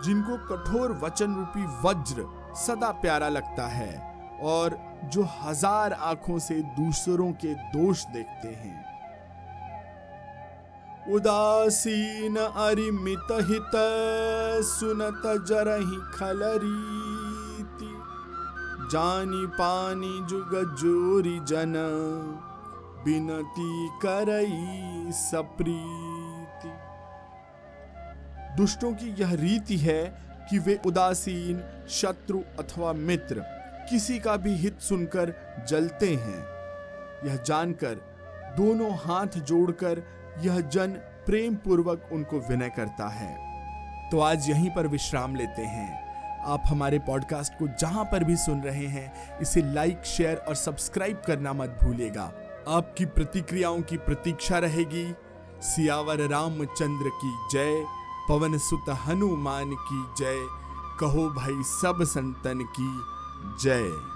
जिनको 0.05 0.37
कठोर 0.47 0.87
वचन 1.03 1.35
रूपी 1.35 1.65
वज्र 1.83 2.25
सदा 2.57 2.91
प्यारा 3.01 3.29
लगता 3.29 3.65
है 3.67 3.93
और 4.43 4.77
जो 5.13 5.21
हज़ार 5.41 5.93
आँखों 6.03 6.39
से 6.39 6.55
दूसरों 6.79 7.31
के 7.43 7.53
दोष 7.71 7.97
देखते 8.13 8.47
हैं। 8.55 8.79
उदासीन 11.13 12.35
अरिमित 12.37 13.31
हित 13.47 13.73
सुनत 14.65 15.23
जरही 15.47 15.99
खलरीति 16.13 17.12
जानी 18.93 19.47
पानी 19.47 20.27
जुग 20.29 20.75
जोरी 20.75 21.39
जन, 21.39 21.73
बिनती 23.05 23.99
करई 24.05 25.11
सप्रीति। 25.11 26.71
दुष्टों 28.57 28.93
की 28.93 29.15
यह 29.21 29.33
रीति 29.33 29.77
है 29.77 30.21
कि 30.49 30.59
वे 30.59 30.79
उदासीन, 30.85 31.85
शत्रु 31.89 32.39
अथवा 32.39 32.93
मित्र, 32.93 33.39
किसी 33.89 34.19
का 34.19 34.37
भी 34.37 34.55
हित 34.55 34.79
सुनकर 34.79 35.35
जलते 35.67 36.15
हैं। 36.15 36.45
यह 37.27 37.35
जानकर, 37.35 37.95
दोनों 38.57 38.91
हाथ 38.91 39.27
जोड़कर, 39.27 40.03
यह 40.39 40.59
जन 40.59 40.89
प्रेम 41.25 41.55
पूर्वक 41.55 42.09
उनको 42.11 42.39
विनय 42.39 42.69
करता 42.69 43.07
है। 43.07 43.53
तो 44.09 44.19
आज 44.19 44.49
यहीं 44.49 44.69
पर 44.69 44.87
विश्राम 44.87 45.35
लेते 45.35 45.61
हैं। 45.61 46.02
आप 46.45 46.63
हमारे 46.67 46.99
पॉडकास्ट 46.99 47.53
को 47.53 47.67
जहाँ 47.67 48.03
पर 48.05 48.23
भी 48.23 48.35
सुन 48.35 48.61
रहे 48.61 48.85
हैं, 48.85 49.39
इसे 49.39 49.61
लाइक 49.73 50.05
शेयर 50.05 50.37
और 50.37 50.55
सब्सक्राइब 50.55 51.21
करना 51.27 51.53
मत 51.53 51.79
भूलेगा 51.83 52.31
आपकी 52.67 53.05
प्रतिक्रियाओं 53.05 53.81
की 53.81 53.97
प्रतीक्षा 53.97 54.57
रहेगी। 54.57 55.13
सियावर 55.61 56.17
रामचंद्र 56.17 57.09
की 57.23 57.33
जय, 57.51 57.85
पवन 58.29 58.57
सुत 58.57 58.85
हनुमान 58.89 59.75
की 59.91 60.23
जय, 60.23 60.45
कहो 60.99 61.29
भाई 61.29 61.63
सब 61.63 62.03
संतन 62.03 62.67
की 62.79 62.99
जय। 63.63 64.12